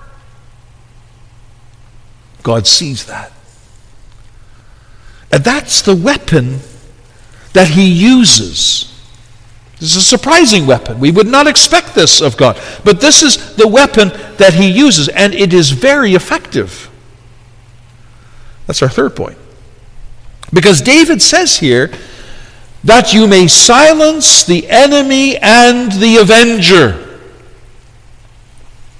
God 2.43 2.67
sees 2.67 3.07
that. 3.07 3.33
And 5.33 5.45
that's 5.45 5.83
the 5.83 5.95
weapon 5.95 6.61
that 7.53 7.69
he 7.69 7.91
uses. 7.91 8.87
This 9.81 9.97
is 9.97 10.03
a 10.03 10.07
surprising 10.07 10.66
weapon. 10.66 11.01
We 11.01 11.11
would 11.11 11.27
not 11.27 11.47
expect 11.47 11.95
this 11.95 12.21
of 12.21 12.37
God. 12.37 12.61
But 12.85 13.01
this 13.01 13.23
is 13.23 13.57
the 13.57 13.66
weapon 13.66 14.11
that 14.37 14.55
he 14.55 14.71
uses, 14.71 15.09
and 15.09 15.35
it 15.35 15.55
is 15.55 15.71
very 15.71 16.14
effective. 16.14 16.90
That's 18.66 18.83
our 18.83 18.88
third 18.90 19.16
point. 19.16 19.38
Because 20.53 20.83
David 20.83 21.23
says 21.23 21.59
here, 21.59 21.90
that 22.85 23.12
you 23.12 23.27
may 23.27 23.47
silence 23.47 24.45
the 24.45 24.69
enemy 24.69 25.37
and 25.37 25.93
the 25.93 26.16
avenger. 26.16 27.07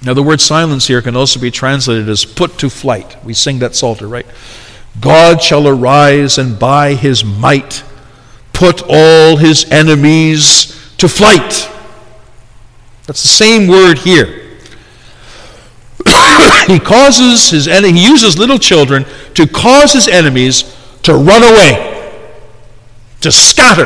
Now, 0.03 0.13
the 0.13 0.23
word 0.23 0.41
silence 0.41 0.87
here 0.87 1.01
can 1.01 1.15
also 1.15 1.39
be 1.39 1.51
translated 1.51 2.09
as 2.09 2.25
put 2.25 2.57
to 2.59 2.69
flight. 2.69 3.23
We 3.23 3.33
sing 3.33 3.59
that 3.59 3.75
Psalter, 3.75 4.07
right? 4.07 4.25
God 4.99 5.41
shall 5.41 5.67
arise 5.67 6.37
and 6.37 6.57
by 6.57 6.95
his 6.95 7.23
might 7.23 7.83
put 8.61 8.83
all 8.87 9.37
his 9.37 9.65
enemies 9.71 10.93
to 10.97 11.09
flight. 11.09 11.67
That's 13.07 13.23
the 13.23 13.27
same 13.27 13.67
word 13.67 13.97
here. 13.97 14.27
he 16.67 16.79
causes 16.79 17.49
his 17.49 17.67
enemy, 17.67 17.97
he 17.97 18.07
uses 18.07 18.37
little 18.37 18.59
children 18.59 19.03
to 19.33 19.47
cause 19.47 19.93
his 19.93 20.07
enemies 20.07 20.77
to 21.01 21.15
run 21.15 21.41
away, 21.41 22.21
to 23.21 23.31
scatter. 23.31 23.85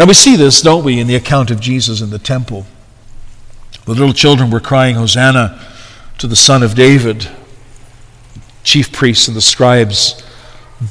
Now 0.00 0.06
we 0.06 0.14
see 0.14 0.34
this, 0.34 0.60
don't 0.62 0.82
we, 0.84 0.98
in 0.98 1.06
the 1.06 1.14
account 1.14 1.52
of 1.52 1.60
Jesus 1.60 2.00
in 2.00 2.10
the 2.10 2.18
temple. 2.18 2.66
The 3.84 3.92
little 3.92 4.12
children 4.12 4.50
were 4.50 4.58
crying, 4.58 4.96
Hosanna 4.96 5.64
to 6.18 6.26
the 6.26 6.34
Son 6.34 6.64
of 6.64 6.74
David. 6.74 7.30
Chief 8.64 8.90
priests 8.90 9.28
and 9.28 9.36
the 9.36 9.40
scribes 9.40 10.24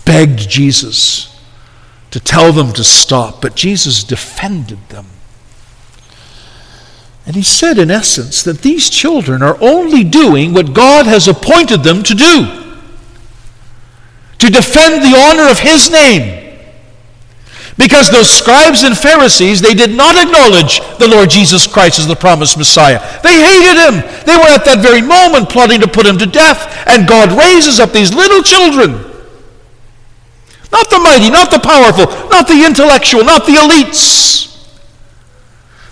begged 0.06 0.50
Jesus 0.50 1.40
to 2.12 2.20
tell 2.20 2.52
them 2.52 2.74
to 2.74 2.84
stop, 2.84 3.42
but 3.42 3.56
Jesus 3.56 4.04
defended 4.04 4.80
them. 4.90 5.06
And 7.26 7.36
he 7.36 7.44
said, 7.44 7.78
in 7.78 7.92
essence, 7.92 8.42
that 8.44 8.62
these 8.62 8.90
children 8.90 9.42
are 9.44 9.58
only 9.62 10.04
doing 10.04 10.54
what 10.54 10.74
God 10.74 11.06
has 11.06 11.28
appointed 11.28 11.84
them 11.84 12.02
to 12.04 12.14
do 12.14 12.64
to 14.40 14.50
defend 14.50 15.04
the 15.04 15.18
honor 15.18 15.50
of 15.50 15.60
his 15.60 15.90
name. 15.90 16.46
Because 17.78 18.10
those 18.10 18.30
scribes 18.30 18.84
and 18.84 18.98
Pharisees, 18.98 19.62
they 19.62 19.74
did 19.74 19.96
not 19.96 20.16
acknowledge 20.16 20.80
the 20.98 21.08
Lord 21.08 21.30
Jesus 21.30 21.68
Christ 21.68 22.00
as 22.00 22.08
the 22.08 22.16
promised 22.16 22.58
Messiah. 22.58 23.00
They 23.22 23.40
hated 23.40 23.78
him. 23.78 24.02
They 24.26 24.38
were 24.38 24.50
at 24.50 24.66
that 24.66 24.80
very 24.82 25.02
moment 25.02 25.50
plotting 25.50 25.82
to 25.82 25.88
put 25.88 26.06
him 26.06 26.18
to 26.18 26.26
death. 26.26 26.88
And 26.88 27.08
God 27.08 27.38
raises 27.38 27.80
up 27.80 27.92
these 27.92 28.14
little 28.14 28.42
children. 28.42 29.17
Not 30.72 30.90
the 30.90 31.00
mighty, 31.00 31.30
not 31.30 31.52
the 31.52 31.60
powerful, 31.60 32.06
not 32.30 32.48
the 32.48 32.66
intellectual, 32.66 33.24
not 33.24 33.46
the 33.46 33.54
elites. 33.54 34.68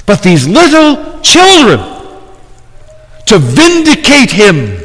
But 0.05 0.21
these 0.21 0.47
little 0.47 1.19
children 1.21 1.79
to 3.27 3.39
vindicate 3.39 4.31
him, 4.31 4.77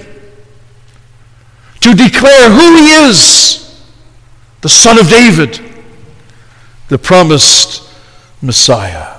to 1.80 1.94
declare 1.94 2.50
who 2.50 2.76
he 2.76 3.08
is, 3.08 3.84
the 4.60 4.68
Son 4.68 4.98
of 4.98 5.08
David 5.08 5.60
the 6.90 6.98
promised 6.98 7.88
Messiah. 8.42 9.18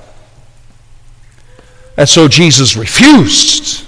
And 1.98 2.08
so 2.08 2.28
Jesus 2.28 2.76
refused. 2.76 3.86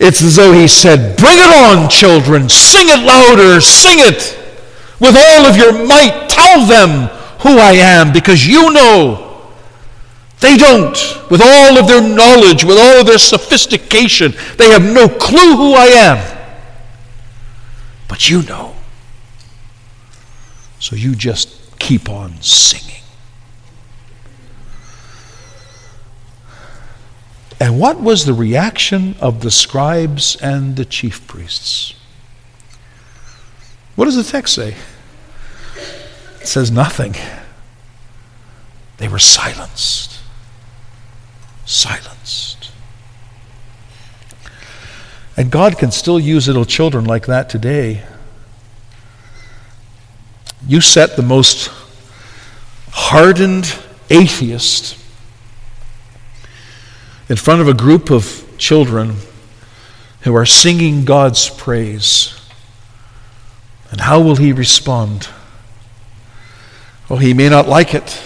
It's 0.00 0.22
as 0.22 0.36
though 0.36 0.52
he 0.52 0.66
said, 0.66 1.16
Bring 1.16 1.38
it 1.38 1.52
on, 1.52 1.88
children. 1.88 2.48
Sing 2.48 2.88
it 2.88 3.04
louder. 3.04 3.60
Sing 3.60 3.98
it 4.00 4.39
with 5.00 5.16
all 5.16 5.46
of 5.46 5.56
your 5.56 5.86
might. 5.86 6.28
Tell 6.28 6.66
them 6.66 7.08
who 7.40 7.58
I 7.58 7.72
am 7.72 8.12
because 8.12 8.46
you 8.46 8.72
know. 8.72 9.26
They 10.40 10.56
don't. 10.56 10.96
With 11.30 11.42
all 11.42 11.78
of 11.78 11.86
their 11.86 12.00
knowledge, 12.00 12.64
with 12.64 12.78
all 12.78 13.00
of 13.00 13.06
their 13.06 13.18
sophistication, 13.18 14.32
they 14.56 14.70
have 14.70 14.82
no 14.82 15.08
clue 15.08 15.56
who 15.56 15.74
I 15.74 15.86
am. 15.86 16.38
But 18.08 18.30
you 18.30 18.42
know. 18.42 18.74
So 20.78 20.96
you 20.96 21.14
just 21.14 21.78
keep 21.78 22.08
on 22.08 22.40
singing. 22.40 23.02
And 27.60 27.78
what 27.78 28.00
was 28.00 28.24
the 28.24 28.32
reaction 28.32 29.14
of 29.20 29.42
the 29.42 29.50
scribes 29.50 30.34
and 30.36 30.76
the 30.76 30.86
chief 30.86 31.26
priests? 31.26 31.94
What 33.96 34.06
does 34.06 34.16
the 34.16 34.22
text 34.22 34.54
say? 34.54 34.76
It 36.40 36.46
says 36.46 36.70
nothing. 36.70 37.14
They 38.96 39.08
were 39.08 39.18
silenced. 39.18 40.20
Silenced. 41.66 42.70
And 45.36 45.50
God 45.50 45.78
can 45.78 45.90
still 45.90 46.18
use 46.18 46.46
little 46.46 46.64
children 46.64 47.04
like 47.04 47.26
that 47.26 47.48
today 47.48 48.04
you 50.66 50.80
set 50.80 51.16
the 51.16 51.22
most 51.22 51.70
hardened 52.90 53.78
atheist 54.10 54.98
in 57.28 57.36
front 57.36 57.60
of 57.60 57.68
a 57.68 57.74
group 57.74 58.10
of 58.10 58.44
children 58.58 59.16
who 60.22 60.34
are 60.34 60.44
singing 60.44 61.04
God's 61.04 61.48
praise. 61.48 62.39
And 63.90 64.02
how 64.02 64.20
will 64.20 64.36
he 64.36 64.52
respond? 64.52 65.28
Well, 67.08 67.18
he 67.18 67.34
may 67.34 67.48
not 67.48 67.66
like 67.68 67.94
it. 67.94 68.22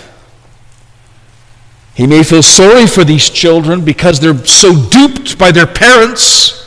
He 1.94 2.07
may 2.07 2.22
feel 2.22 2.42
sorry 2.42 2.87
for 2.87 3.05
these 3.05 3.31
children 3.31 3.85
because 3.85 4.20
they're 4.20 4.44
so 4.44 4.74
duped 4.74 5.38
by 5.38 5.53
their 5.53 5.66
parents. 5.66 6.61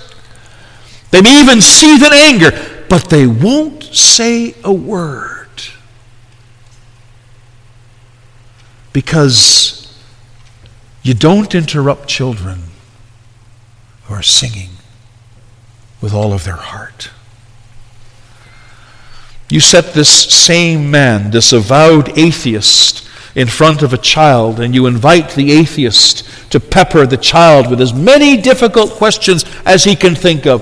They 1.12 1.22
may 1.22 1.42
even 1.42 1.62
seethe 1.62 2.04
in 2.04 2.14
anger, 2.14 2.86
but 2.90 3.10
they 3.10 3.28
won't 3.28 3.84
say 3.84 4.56
a 4.64 4.74
word. 4.74 5.38
because 8.98 9.96
you 11.04 11.14
don't 11.14 11.54
interrupt 11.54 12.08
children 12.08 12.64
who 14.06 14.14
are 14.16 14.24
singing 14.24 14.72
with 16.02 16.16
all 16.16 16.34
of 16.34 16.46
their 16.46 16.56
heart. 16.56 17.12
You 19.50 19.60
set 19.60 19.94
this 19.94 20.10
same 20.10 20.92
man, 20.92 21.32
this 21.32 21.54
avowed 21.54 22.18
atheist, 22.18 23.08
in 23.38 23.48
front 23.48 23.84
of 23.84 23.94
a 23.94 23.98
child, 23.98 24.60
and 24.60 24.74
you 24.74 24.88
invite 24.88 25.30
the 25.32 25.52
atheist 25.52 26.52
to 26.52 26.60
pepper 26.60 27.06
the 27.06 27.18
child 27.18 27.70
with 27.70 27.80
as 27.80 27.94
many 27.94 28.36
difficult 28.36 28.90
questions 28.92 29.46
as 29.64 29.84
he 29.84 29.96
can 29.96 30.16
think 30.16 30.48
of. 30.48 30.62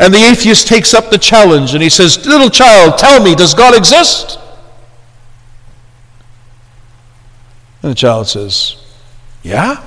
And 0.00 0.12
the 0.12 0.18
atheist 0.18 0.66
takes 0.66 0.94
up 0.94 1.10
the 1.10 1.18
challenge 1.18 1.74
and 1.74 1.82
he 1.82 1.88
says, 1.88 2.26
Little 2.26 2.50
child, 2.50 2.98
tell 2.98 3.22
me, 3.22 3.36
does 3.36 3.54
God 3.54 3.76
exist? 3.76 4.38
And 7.82 7.92
the 7.92 7.94
child 7.94 8.26
says, 8.26 8.76
Yeah? 9.42 9.84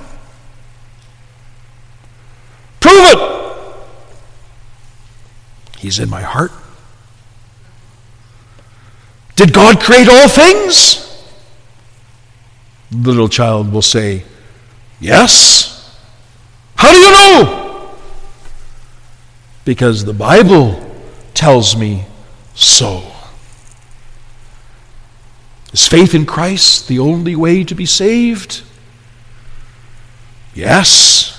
Prove 2.80 3.12
it! 3.12 3.44
He's 5.78 5.98
in 5.98 6.08
my 6.08 6.22
heart. 6.22 6.52
Did 9.36 9.52
God 9.52 9.80
create 9.80 10.08
all 10.08 10.28
things? 10.28 11.00
The 12.90 13.10
little 13.10 13.28
child 13.28 13.72
will 13.72 13.82
say, 13.82 14.24
Yes. 15.00 15.70
How 16.76 16.92
do 16.92 16.98
you 16.98 17.10
know? 17.10 17.96
Because 19.64 20.04
the 20.04 20.12
Bible 20.12 20.80
tells 21.32 21.76
me 21.76 22.04
so. 22.54 23.02
Is 25.72 25.88
faith 25.88 26.14
in 26.14 26.24
Christ 26.24 26.86
the 26.86 27.00
only 27.00 27.34
way 27.34 27.64
to 27.64 27.74
be 27.74 27.86
saved? 27.86 28.62
Yes. 30.54 31.33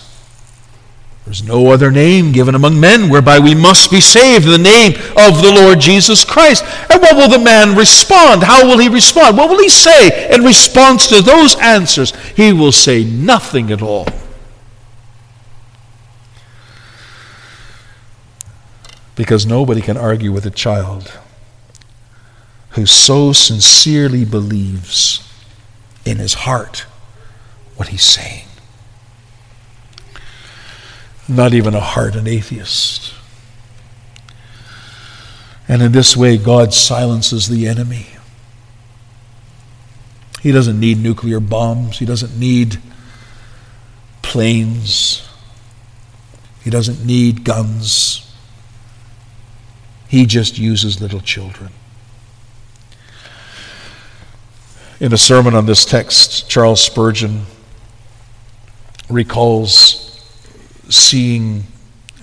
There's 1.26 1.42
no 1.42 1.72
other 1.72 1.90
name 1.90 2.32
given 2.32 2.54
among 2.54 2.80
men 2.80 3.10
whereby 3.10 3.40
we 3.40 3.56
must 3.56 3.90
be 3.90 4.00
saved 4.00 4.46
in 4.46 4.52
the 4.52 4.58
name 4.60 4.94
of 5.18 5.42
the 5.42 5.52
Lord 5.52 5.80
Jesus 5.80 6.24
Christ. 6.24 6.64
And 6.92 7.02
what 7.02 7.16
will 7.16 7.28
the 7.28 7.44
man 7.44 7.76
respond? 7.76 8.44
How 8.44 8.64
will 8.66 8.78
he 8.78 8.90
respond? 8.90 9.36
What 9.36 9.50
will 9.50 9.60
he 9.60 9.70
say 9.70 10.32
in 10.32 10.44
response 10.44 11.08
to 11.08 11.24
those 11.24 11.56
answers? 11.56 12.16
He 12.36 12.54
will 12.54 12.72
say 12.72 13.04
nothing 13.04 13.72
at 13.72 13.82
all. 13.82 14.08
Because 19.16 19.48
nobody 19.48 19.82
can 19.82 19.98
argue 19.98 20.32
with 20.32 20.46
a 20.46 20.52
child 20.52 21.18
who 22.72 22.86
so 22.86 23.34
sincerely 23.34 24.26
believes 24.26 25.28
in 26.06 26.18
his 26.18 26.34
heart 26.36 26.86
what 27.78 27.88
he's 27.88 28.04
saying 28.04 28.44
not 31.28 31.54
even 31.54 31.74
a 31.74 31.80
hardened 31.80 32.28
atheist. 32.28 33.14
And 35.68 35.82
in 35.82 35.92
this 35.92 36.16
way, 36.16 36.38
God 36.38 36.74
silences 36.74 37.48
the 37.48 37.68
enemy. 37.68 38.08
He 40.42 40.52
doesn't 40.52 40.80
need 40.80 41.00
nuclear 41.00 41.40
bombs, 41.40 41.98
he 41.98 42.06
doesn't 42.06 42.38
need 42.38 42.78
planes, 44.22 45.28
he 46.64 46.70
doesn't 46.70 47.04
need 47.04 47.44
guns. 47.44 48.22
He 50.08 50.26
just 50.26 50.60
uses 50.60 51.02
little 51.02 51.20
children. 51.20 51.72
In 55.00 55.12
a 55.12 55.18
sermon 55.18 55.56
on 55.56 55.66
this 55.66 55.84
text, 55.84 56.50
Charles 56.50 56.80
Spurgeon 56.80 57.48
recalls 59.10 59.85
seeing 60.89 61.63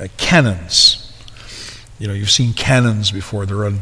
uh, 0.00 0.08
cannons. 0.16 1.12
You 1.98 2.08
know, 2.08 2.14
you've 2.14 2.30
seen 2.30 2.52
cannons 2.52 3.10
before. 3.10 3.46
They're 3.46 3.64
on. 3.64 3.80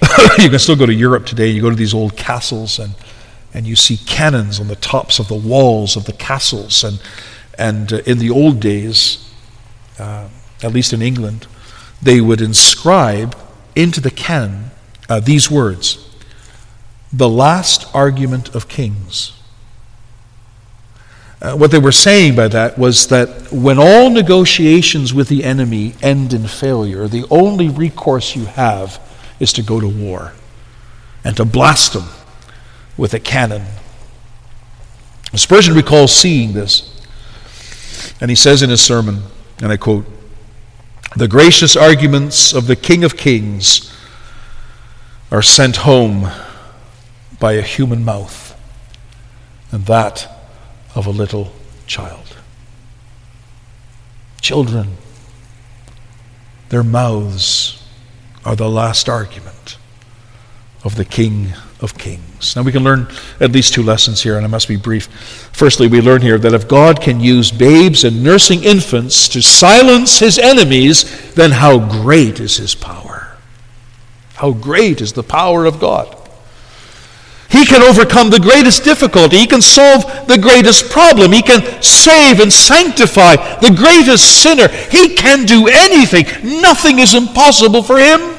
you 0.38 0.50
can 0.50 0.58
still 0.58 0.76
go 0.76 0.86
to 0.86 0.94
Europe 0.94 1.26
today. 1.26 1.48
You 1.48 1.62
go 1.62 1.70
to 1.70 1.76
these 1.76 1.94
old 1.94 2.16
castles 2.16 2.78
and 2.78 2.94
and 3.54 3.66
you 3.66 3.76
see 3.76 3.96
cannons 3.96 4.60
on 4.60 4.68
the 4.68 4.76
tops 4.76 5.18
of 5.18 5.28
the 5.28 5.34
walls 5.34 5.96
of 5.96 6.04
the 6.04 6.12
castles. 6.12 6.84
And 6.84 7.00
and 7.58 7.92
uh, 7.92 7.96
in 8.06 8.18
the 8.18 8.30
old 8.30 8.60
days, 8.60 9.32
uh, 9.98 10.28
at 10.62 10.72
least 10.72 10.92
in 10.92 11.02
England, 11.02 11.46
they 12.00 12.20
would 12.20 12.40
inscribe 12.40 13.36
into 13.74 14.00
the 14.00 14.10
cannon 14.10 14.70
uh, 15.08 15.20
these 15.20 15.50
words: 15.50 16.08
"The 17.12 17.28
last 17.28 17.86
argument 17.94 18.54
of 18.54 18.68
kings." 18.68 19.37
Uh, 21.40 21.54
what 21.54 21.70
they 21.70 21.78
were 21.78 21.92
saying 21.92 22.34
by 22.34 22.48
that 22.48 22.76
was 22.76 23.06
that 23.08 23.52
when 23.52 23.78
all 23.78 24.10
negotiations 24.10 25.14
with 25.14 25.28
the 25.28 25.44
enemy 25.44 25.94
end 26.02 26.32
in 26.34 26.48
failure, 26.48 27.06
the 27.06 27.24
only 27.30 27.68
recourse 27.68 28.34
you 28.34 28.44
have 28.44 29.00
is 29.38 29.52
to 29.52 29.62
go 29.62 29.78
to 29.80 29.86
war 29.86 30.32
and 31.22 31.36
to 31.36 31.44
blast 31.44 31.92
them 31.92 32.08
with 32.96 33.14
a 33.14 33.20
cannon. 33.20 33.64
Spurgeon 35.34 35.74
recalls 35.74 36.12
seeing 36.12 36.54
this, 36.54 37.06
and 38.20 38.30
he 38.30 38.34
says 38.34 38.62
in 38.62 38.70
his 38.70 38.80
sermon, 38.80 39.22
and 39.62 39.70
I 39.70 39.76
quote, 39.76 40.06
The 41.16 41.28
gracious 41.28 41.76
arguments 41.76 42.52
of 42.52 42.66
the 42.66 42.74
King 42.74 43.04
of 43.04 43.16
Kings 43.16 43.94
are 45.30 45.42
sent 45.42 45.76
home 45.76 46.28
by 47.38 47.52
a 47.52 47.62
human 47.62 48.04
mouth, 48.04 48.58
and 49.70 49.86
that 49.86 50.37
of 50.98 51.06
a 51.06 51.10
little 51.10 51.52
child. 51.86 52.36
Children, 54.40 54.96
their 56.70 56.82
mouths 56.82 57.88
are 58.44 58.56
the 58.56 58.68
last 58.68 59.08
argument 59.08 59.78
of 60.82 60.96
the 60.96 61.04
King 61.04 61.52
of 61.80 61.96
Kings. 61.96 62.56
Now 62.56 62.62
we 62.62 62.72
can 62.72 62.82
learn 62.82 63.06
at 63.38 63.52
least 63.52 63.74
two 63.74 63.84
lessons 63.84 64.24
here, 64.24 64.36
and 64.36 64.44
I 64.44 64.48
must 64.48 64.66
be 64.66 64.74
brief. 64.74 65.06
Firstly, 65.52 65.86
we 65.86 66.00
learn 66.00 66.20
here 66.20 66.38
that 66.38 66.52
if 66.52 66.66
God 66.66 67.00
can 67.00 67.20
use 67.20 67.52
babes 67.52 68.02
and 68.02 68.24
nursing 68.24 68.64
infants 68.64 69.28
to 69.28 69.40
silence 69.40 70.18
his 70.18 70.36
enemies, 70.36 71.32
then 71.34 71.52
how 71.52 71.78
great 71.78 72.40
is 72.40 72.56
his 72.56 72.74
power! 72.74 73.36
How 74.34 74.50
great 74.50 75.00
is 75.00 75.12
the 75.12 75.22
power 75.22 75.64
of 75.64 75.78
God! 75.78 76.17
He 77.50 77.64
can 77.64 77.82
overcome 77.82 78.28
the 78.28 78.40
greatest 78.40 78.84
difficulty. 78.84 79.38
He 79.38 79.46
can 79.46 79.62
solve 79.62 80.04
the 80.28 80.36
greatest 80.36 80.90
problem. 80.90 81.32
He 81.32 81.40
can 81.40 81.82
save 81.82 82.40
and 82.40 82.52
sanctify 82.52 83.36
the 83.60 83.74
greatest 83.74 84.42
sinner. 84.42 84.68
He 84.68 85.14
can 85.14 85.46
do 85.46 85.66
anything. 85.66 86.26
Nothing 86.60 86.98
is 86.98 87.14
impossible 87.14 87.82
for 87.82 87.98
him. 87.98 88.38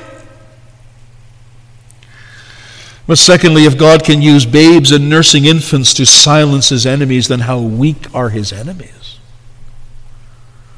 But 3.08 3.18
secondly, 3.18 3.66
if 3.66 3.76
God 3.76 4.04
can 4.04 4.22
use 4.22 4.46
babes 4.46 4.92
and 4.92 5.10
nursing 5.10 5.46
infants 5.46 5.96
to 5.96 6.06
silence 6.06 6.70
his 6.70 6.86
enemies, 6.86 7.28
then 7.28 7.40
how 7.40 7.60
weak 7.60 8.14
are 8.14 8.30
his 8.30 8.54
enemies? 8.54 9.18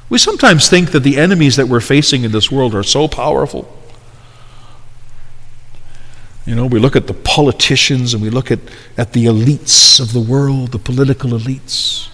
We 0.08 0.18
sometimes 0.18 0.70
think 0.70 0.92
that 0.92 1.02
the 1.02 1.18
enemies 1.18 1.58
that 1.58 1.68
we're 1.68 1.82
facing 1.82 2.24
in 2.24 2.32
this 2.32 2.50
world 2.50 2.74
are 2.74 2.84
so 2.84 3.10
powerful. 3.10 3.81
You 6.52 6.58
know, 6.58 6.66
we 6.66 6.80
look 6.80 6.98
at 6.98 7.08
the 7.08 7.14
politicians 7.14 8.14
and 8.14 8.22
we 8.22 8.30
look 8.30 8.52
at, 8.52 8.60
at 8.98 9.14
the 9.14 9.24
elites 9.24 10.02
of 10.02 10.12
the 10.12 10.20
world, 10.20 10.74
the 10.74 10.80
political 10.80 11.30
elites, 11.30 12.10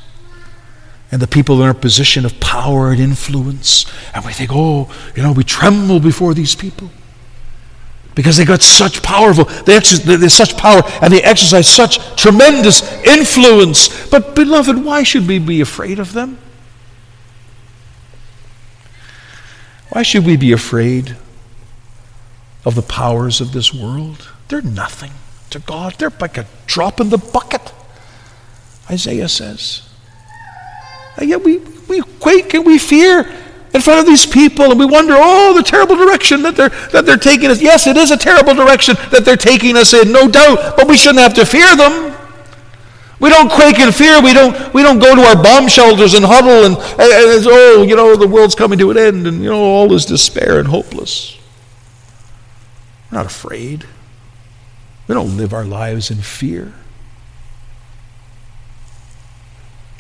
and 1.12 1.20
the 1.20 1.26
people 1.26 1.60
in 1.64 1.70
a 1.70 1.74
position 1.74 2.24
of 2.24 2.40
power 2.40 2.92
and 2.92 3.00
influence. 3.00 3.92
And 4.14 4.24
we 4.24 4.34
think, 4.34 4.52
oh, 4.54 4.94
you 5.16 5.24
know, 5.24 5.32
we 5.32 5.44
tremble 5.44 6.00
before 6.00 6.36
these 6.36 6.54
people 6.54 6.92
because 8.14 8.38
they 8.38 8.46
got 8.46 8.62
such 8.62 9.02
powerful, 9.02 9.46
they 9.64 9.76
exercise, 9.76 10.20
they 10.20 10.28
such 10.28 10.56
power 10.56 10.84
and 11.02 11.12
they 11.12 11.24
exercise 11.24 11.68
such 11.68 11.98
tremendous 12.16 12.84
influence. 13.06 14.08
But, 14.12 14.36
beloved, 14.36 14.86
why 14.86 15.02
should 15.02 15.28
we 15.28 15.40
be 15.40 15.62
afraid 15.62 15.98
of 15.98 16.14
them? 16.14 16.38
Why 19.90 20.04
should 20.04 20.28
we 20.28 20.38
be 20.38 20.52
afraid 20.52 21.18
of 22.68 22.76
the 22.76 22.82
powers 22.82 23.40
of 23.40 23.54
this 23.54 23.74
world. 23.74 24.28
They're 24.50 24.62
nothing 24.62 25.12
to 25.52 25.60
God. 25.60 25.94
They're 25.94 26.12
like 26.20 26.38
a 26.38 26.46
drop 26.66 27.00
in 27.00 27.10
the 27.10 27.18
bucket, 27.18 27.72
Isaiah 28.92 29.30
says. 29.30 29.88
And 31.16 31.30
yet 31.30 31.42
we, 31.42 31.60
we 31.88 32.02
quake 32.20 32.54
and 32.54 32.66
we 32.66 32.78
fear 32.78 33.22
in 33.74 33.80
front 33.80 34.02
of 34.02 34.06
these 34.06 34.26
people 34.26 34.66
and 34.66 34.78
we 34.78 34.86
wonder, 34.86 35.14
oh, 35.16 35.54
the 35.56 35.64
terrible 35.64 35.96
direction 35.96 36.42
that 36.42 36.58
they're, 36.58 36.68
that 36.92 37.06
they're 37.06 37.16
taking 37.16 37.50
us. 37.50 37.62
Yes, 37.62 37.88
it 37.88 37.96
is 37.96 38.12
a 38.12 38.18
terrible 38.18 38.54
direction 38.54 38.96
that 39.12 39.24
they're 39.24 39.38
taking 39.38 39.78
us 39.78 39.94
in, 39.94 40.12
no 40.12 40.28
doubt, 40.28 40.76
but 40.76 40.90
we 40.90 40.98
shouldn't 40.98 41.24
have 41.24 41.36
to 41.36 41.46
fear 41.46 41.74
them. 41.74 42.14
We 43.22 43.30
don't 43.30 43.50
quake 43.50 43.80
in 43.80 43.94
fear. 43.94 44.22
We 44.22 44.34
don't, 44.34 44.74
we 44.74 44.84
don't 44.84 45.00
go 45.00 45.16
to 45.16 45.22
our 45.22 45.42
bomb 45.42 45.70
shelters 45.70 46.16
and 46.16 46.26
huddle 46.26 46.66
and, 46.66 46.76
and, 46.76 47.00
and 47.00 47.48
oh, 47.48 47.84
you 47.88 47.96
know, 47.96 48.18
the 48.18 48.28
world's 48.28 48.56
coming 48.56 48.78
to 48.80 48.92
an 48.92 48.98
end 48.98 49.26
and, 49.26 49.42
you 49.42 49.50
know, 49.50 49.64
all 49.64 49.94
is 49.94 50.06
despair 50.06 50.60
and 50.60 50.68
hopeless. 50.68 51.37
We're 53.12 53.18
not 53.18 53.26
afraid. 53.26 53.86
We 55.08 55.16
don't 55.16 55.38
live 55.38 55.54
our 55.54 55.66
lives 55.66 56.12
in 56.12 56.18
fear. 56.18 56.74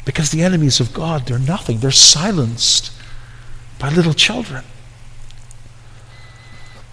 Because 0.05 0.31
the 0.31 0.41
enemies 0.41 0.79
of 0.79 0.93
God, 0.93 1.25
they're 1.25 1.39
nothing. 1.39 1.79
They're 1.79 1.91
silenced 1.91 2.91
by 3.79 3.89
little 3.89 4.13
children. 4.13 4.63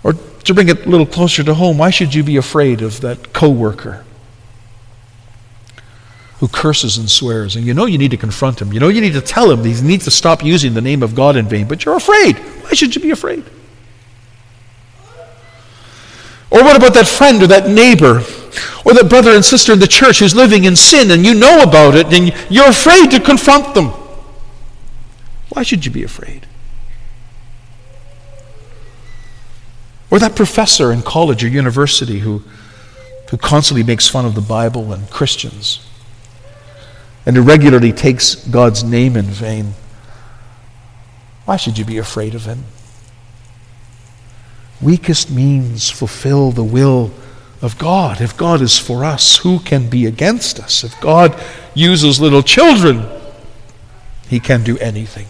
Or 0.03 0.13
to 0.13 0.55
bring 0.55 0.69
it 0.69 0.85
a 0.85 0.89
little 0.89 1.07
closer 1.07 1.43
to 1.43 1.55
home, 1.55 1.79
why 1.79 1.91
should 1.91 2.15
you 2.15 2.23
be 2.23 2.37
afraid 2.37 2.83
of 2.83 3.01
that 3.01 3.33
coworker 3.33 4.05
who 6.39 6.49
curses 6.49 6.99
and 6.99 7.11
swears? 7.11 7.57
And 7.57 7.65
you 7.65 7.73
know 7.73 7.87
you 7.87 7.99
need 7.99 8.11
to 8.11 8.17
confront 8.17 8.61
him. 8.61 8.73
You 8.73 8.81
know 8.81 8.89
you 8.89 9.01
need 9.01 9.15
to 9.15 9.21
tell 9.21 9.51
him 9.51 9.65
he 9.65 9.81
needs 9.81 10.05
to 10.05 10.11
stop 10.11 10.45
using 10.45 10.75
the 10.75 10.83
name 10.83 11.03
of 11.03 11.15
God 11.15 11.37
in 11.37 11.49
vain, 11.49 11.67
but 11.67 11.85
you're 11.85 11.97
afraid. 11.97 12.37
Why 12.37 12.71
should 12.71 12.95
you 12.95 13.01
be 13.01 13.11
afraid? 13.11 13.45
Or 16.55 16.63
what 16.63 16.77
about 16.77 16.95
that 16.95 17.09
friend 17.09 17.43
or 17.43 17.49
that 17.49 17.69
neighbor 17.69 18.23
Or 18.85 18.95
that 18.95 19.09
brother 19.09 19.33
and 19.33 19.45
sister 19.45 19.73
in 19.73 19.81
the 19.81 19.89
church 19.89 20.21
who's 20.21 20.37
living 20.37 20.65
in 20.65 20.77
sin 20.77 21.11
and 21.11 21.27
you 21.27 21.35
know 21.35 21.63
about 21.63 21.97
it 21.97 22.13
and 22.13 22.33
you're 22.49 22.69
afraid 22.69 23.11
to 23.11 23.19
confront 23.19 23.75
them. 23.75 23.89
Why 25.49 25.65
should 25.65 25.85
you 25.85 25.91
be 25.91 26.05
afraid? 26.05 26.47
Or 30.11 30.21
that 30.21 30.37
professor 30.37 30.93
in 30.93 31.03
college 31.03 31.43
or 31.43 31.49
university 31.49 32.21
who, 32.21 32.45
who 33.31 33.37
constantly 33.37 33.83
makes 33.83 34.07
fun 34.09 34.25
of 34.25 34.37
the 34.37 34.41
Bible 34.41 34.93
and 34.93 35.11
Christians 35.11 35.85
and 37.27 37.35
who 37.35 37.43
regularly 37.43 37.93
takes 37.93 38.37
God's 38.47 38.85
name 38.85 39.17
in 39.17 39.25
vain. 39.25 39.75
Why 41.47 41.57
should 41.57 41.79
you 41.79 41.85
be 41.85 41.99
afraid 41.99 42.35
of 42.35 42.45
him? 42.45 42.65
Weakest 44.85 45.31
means 45.31 45.89
fulfill 45.91 46.51
the 46.51 46.63
will 46.63 47.11
of 47.63 47.79
God. 47.79 48.21
If 48.21 48.37
God 48.37 48.61
is 48.61 48.79
for 48.79 49.03
us, 49.03 49.39
who 49.39 49.59
can 49.59 49.89
be 49.89 50.05
against 50.05 50.61
us? 50.61 50.85
If 50.85 51.01
God 51.01 51.43
uses 51.75 52.21
little 52.21 52.43
children, 52.43 53.09
he 54.29 54.39
can 54.39 54.63
do 54.63 54.77
anything. 54.79 55.27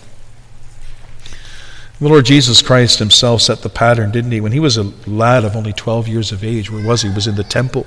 The 2.00 2.08
Lord 2.08 2.24
Jesus 2.24 2.62
Christ 2.62 2.98
himself 2.98 3.42
set 3.42 3.62
the 3.62 3.68
pattern, 3.68 4.10
didn't 4.10 4.32
he? 4.32 4.40
When 4.40 4.50
he 4.50 4.58
was 4.58 4.76
a 4.76 4.92
lad 5.06 5.44
of 5.44 5.54
only 5.54 5.72
12 5.72 6.08
years 6.08 6.32
of 6.32 6.42
age, 6.42 6.68
where 6.68 6.84
was 6.84 7.02
he? 7.02 7.08
He 7.08 7.14
was 7.14 7.28
in 7.28 7.36
the 7.36 7.44
temple. 7.44 7.86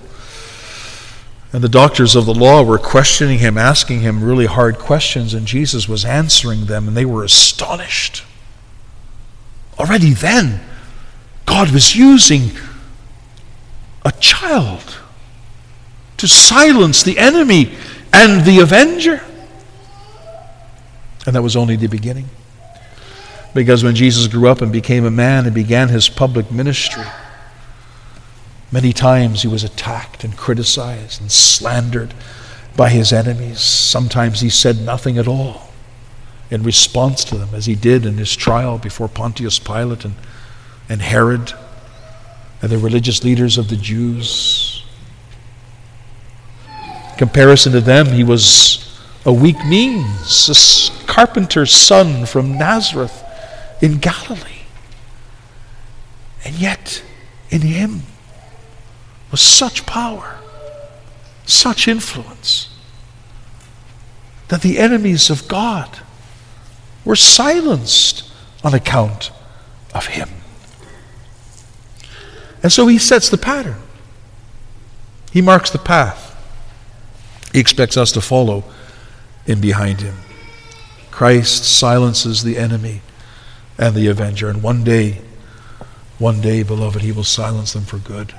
And 1.51 1.61
the 1.61 1.69
doctors 1.69 2.15
of 2.15 2.25
the 2.25 2.33
law 2.33 2.63
were 2.63 2.77
questioning 2.77 3.39
him, 3.39 3.57
asking 3.57 3.99
him 3.99 4.23
really 4.23 4.45
hard 4.45 4.79
questions, 4.79 5.33
and 5.33 5.45
Jesus 5.45 5.89
was 5.89 6.05
answering 6.05 6.67
them, 6.67 6.87
and 6.87 6.95
they 6.95 7.05
were 7.05 7.25
astonished. 7.25 8.23
Already 9.77 10.13
then, 10.13 10.61
God 11.47 11.71
was 11.71 11.95
using 11.95 12.51
a 14.05 14.11
child 14.11 14.99
to 16.17 16.27
silence 16.27 17.01
the 17.01 17.17
enemy 17.17 17.75
and 18.13 18.45
the 18.45 18.59
avenger. 18.59 19.23
And 21.25 21.35
that 21.35 21.41
was 21.41 21.55
only 21.55 21.75
the 21.75 21.87
beginning. 21.87 22.29
Because 23.55 23.83
when 23.83 23.95
Jesus 23.95 24.27
grew 24.27 24.47
up 24.47 24.61
and 24.61 24.71
became 24.71 25.03
a 25.03 25.09
man 25.09 25.45
and 25.45 25.55
began 25.55 25.89
his 25.89 26.09
public 26.09 26.51
ministry, 26.51 27.05
many 28.71 28.93
times 28.93 29.41
he 29.41 29.47
was 29.47 29.63
attacked 29.63 30.23
and 30.23 30.37
criticized 30.37 31.19
and 31.21 31.31
slandered 31.31 32.13
by 32.75 32.89
his 32.89 33.11
enemies. 33.11 33.59
Sometimes 33.59 34.41
he 34.41 34.49
said 34.49 34.79
nothing 34.79 35.17
at 35.17 35.27
all 35.27 35.69
in 36.51 36.63
response 36.63 37.23
to 37.25 37.37
them, 37.37 37.49
as 37.53 37.65
he 37.65 37.75
did 37.75 38.05
in 38.05 38.17
his 38.17 38.35
trial 38.35 38.77
before 38.77 39.07
Pontius 39.07 39.59
Pilate 39.59 40.05
and, 40.05 40.15
and 40.89 41.01
Herod 41.01 41.53
and 42.61 42.71
the 42.71 42.77
religious 42.77 43.23
leaders 43.23 43.57
of 43.57 43.69
the 43.69 43.75
Jews. 43.75 44.83
In 46.73 47.17
comparison 47.17 47.73
to 47.73 47.81
them, 47.81 48.07
he 48.07 48.23
was 48.23 48.83
a 49.25 49.33
weak 49.33 49.63
means, 49.65 50.49
a 50.49 51.07
carpenter's 51.07 51.71
son 51.71 52.25
from 52.25 52.57
Nazareth 52.57 53.23
in 53.81 53.97
Galilee. 53.97 54.63
And 56.45 56.55
yet, 56.55 57.03
in 57.49 57.61
him 57.61 58.03
was 59.31 59.41
such 59.41 59.85
power, 59.85 60.39
such 61.45 61.87
influence, 61.87 62.69
that 64.47 64.61
the 64.61 64.79
enemies 64.79 65.29
of 65.29 65.47
God 65.47 65.99
were 67.03 67.15
silenced 67.15 68.31
on 68.63 68.73
account 68.73 69.31
of 69.93 70.07
him. 70.07 70.29
And 72.63 72.71
so 72.71 72.87
he 72.87 72.97
sets 72.97 73.29
the 73.29 73.37
pattern. 73.37 73.77
He 75.31 75.41
marks 75.41 75.69
the 75.69 75.77
path. 75.77 76.33
He 77.53 77.59
expects 77.59 77.97
us 77.97 78.11
to 78.13 78.21
follow 78.21 78.63
in 79.45 79.61
behind 79.61 80.01
him. 80.01 80.15
Christ 81.11 81.63
silences 81.63 82.43
the 82.43 82.57
enemy 82.57 83.01
and 83.77 83.95
the 83.95 84.07
avenger. 84.07 84.49
And 84.49 84.61
one 84.61 84.83
day, 84.83 85.21
one 86.19 86.41
day, 86.41 86.63
beloved, 86.63 87.01
he 87.01 87.11
will 87.11 87.23
silence 87.23 87.73
them 87.73 87.83
for 87.83 87.97
good. 87.97 88.31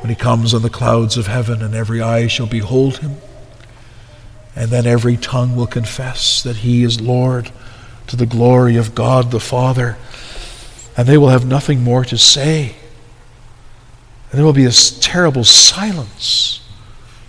When 0.00 0.08
he 0.08 0.16
comes 0.16 0.54
on 0.54 0.62
the 0.62 0.70
clouds 0.70 1.16
of 1.16 1.26
heaven, 1.26 1.62
and 1.62 1.74
every 1.74 2.00
eye 2.00 2.26
shall 2.26 2.46
behold 2.46 2.98
him, 2.98 3.16
and 4.56 4.70
then 4.70 4.86
every 4.86 5.16
tongue 5.16 5.54
will 5.54 5.66
confess 5.66 6.42
that 6.42 6.56
he 6.56 6.82
is 6.82 7.00
Lord 7.00 7.50
to 8.06 8.16
the 8.16 8.26
glory 8.26 8.76
of 8.76 8.94
God 8.94 9.30
the 9.30 9.40
Father, 9.40 9.96
and 10.96 11.06
they 11.06 11.18
will 11.18 11.28
have 11.28 11.46
nothing 11.46 11.84
more 11.84 12.04
to 12.04 12.18
say. 12.18 12.76
And 14.30 14.38
there 14.38 14.44
will 14.44 14.52
be 14.52 14.66
a 14.66 14.70
terrible 14.70 15.44
silence 15.44 16.60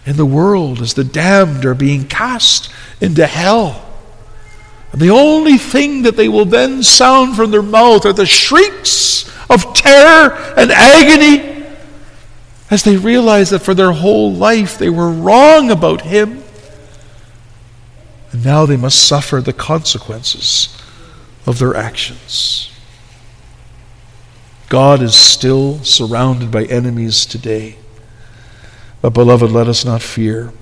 in 0.05 0.17
the 0.17 0.25
world 0.25 0.81
as 0.81 0.93
the 0.93 1.03
damned 1.03 1.65
are 1.65 1.75
being 1.75 2.07
cast 2.07 2.71
into 2.99 3.25
hell. 3.25 3.87
And 4.91 5.01
the 5.01 5.09
only 5.09 5.57
thing 5.57 6.03
that 6.03 6.17
they 6.17 6.27
will 6.27 6.45
then 6.45 6.83
sound 6.83 7.35
from 7.35 7.51
their 7.51 7.61
mouth 7.61 8.05
are 8.05 8.13
the 8.13 8.25
shrieks 8.25 9.29
of 9.49 9.73
terror 9.73 10.33
and 10.57 10.71
agony 10.71 11.65
as 12.69 12.83
they 12.83 12.97
realize 12.97 13.49
that 13.49 13.59
for 13.59 13.73
their 13.73 13.91
whole 13.91 14.33
life 14.33 14.77
they 14.77 14.89
were 14.89 15.09
wrong 15.09 15.71
about 15.71 16.01
Him. 16.01 16.43
And 18.31 18.45
now 18.45 18.65
they 18.65 18.77
must 18.77 19.07
suffer 19.07 19.41
the 19.41 19.53
consequences 19.53 20.77
of 21.45 21.59
their 21.59 21.75
actions. 21.75 22.70
God 24.71 25.01
is 25.01 25.15
still 25.15 25.83
surrounded 25.83 26.49
by 26.49 26.63
enemies 26.63 27.25
today. 27.25 27.75
But, 29.01 29.09
beloved, 29.09 29.51
let 29.51 29.67
us 29.67 29.83
not 29.83 30.01
fear. 30.01 30.53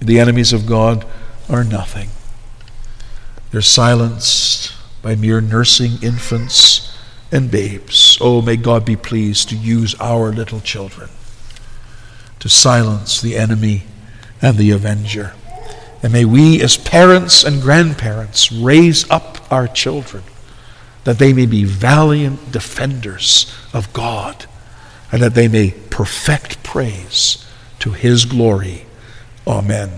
The 0.00 0.20
enemies 0.20 0.52
of 0.52 0.66
God 0.68 1.04
are 1.48 1.64
nothing. 1.64 2.10
They're 3.50 3.60
silenced 3.60 4.72
by 5.02 5.16
mere 5.16 5.40
nursing 5.40 6.00
infants 6.00 6.96
and 7.32 7.50
babes. 7.50 8.16
Oh, 8.20 8.40
may 8.40 8.56
God 8.56 8.84
be 8.84 8.94
pleased 8.94 9.48
to 9.48 9.56
use 9.56 9.96
our 9.98 10.30
little 10.30 10.60
children 10.60 11.10
to 12.38 12.48
silence 12.48 13.20
the 13.20 13.36
enemy 13.36 13.82
and 14.40 14.56
the 14.56 14.70
avenger. 14.70 15.32
And 16.04 16.12
may 16.12 16.24
we, 16.24 16.62
as 16.62 16.76
parents 16.76 17.42
and 17.42 17.60
grandparents, 17.60 18.52
raise 18.52 19.10
up 19.10 19.38
our 19.50 19.66
children 19.66 20.22
that 21.04 21.18
they 21.18 21.32
may 21.32 21.46
be 21.46 21.64
valiant 21.64 22.52
defenders 22.52 23.54
of 23.72 23.92
God 23.92 24.46
and 25.12 25.22
that 25.22 25.34
they 25.34 25.48
may 25.48 25.72
perfect 25.90 26.62
praise 26.62 27.46
to 27.80 27.92
his 27.92 28.24
glory. 28.24 28.86
Amen. 29.46 29.90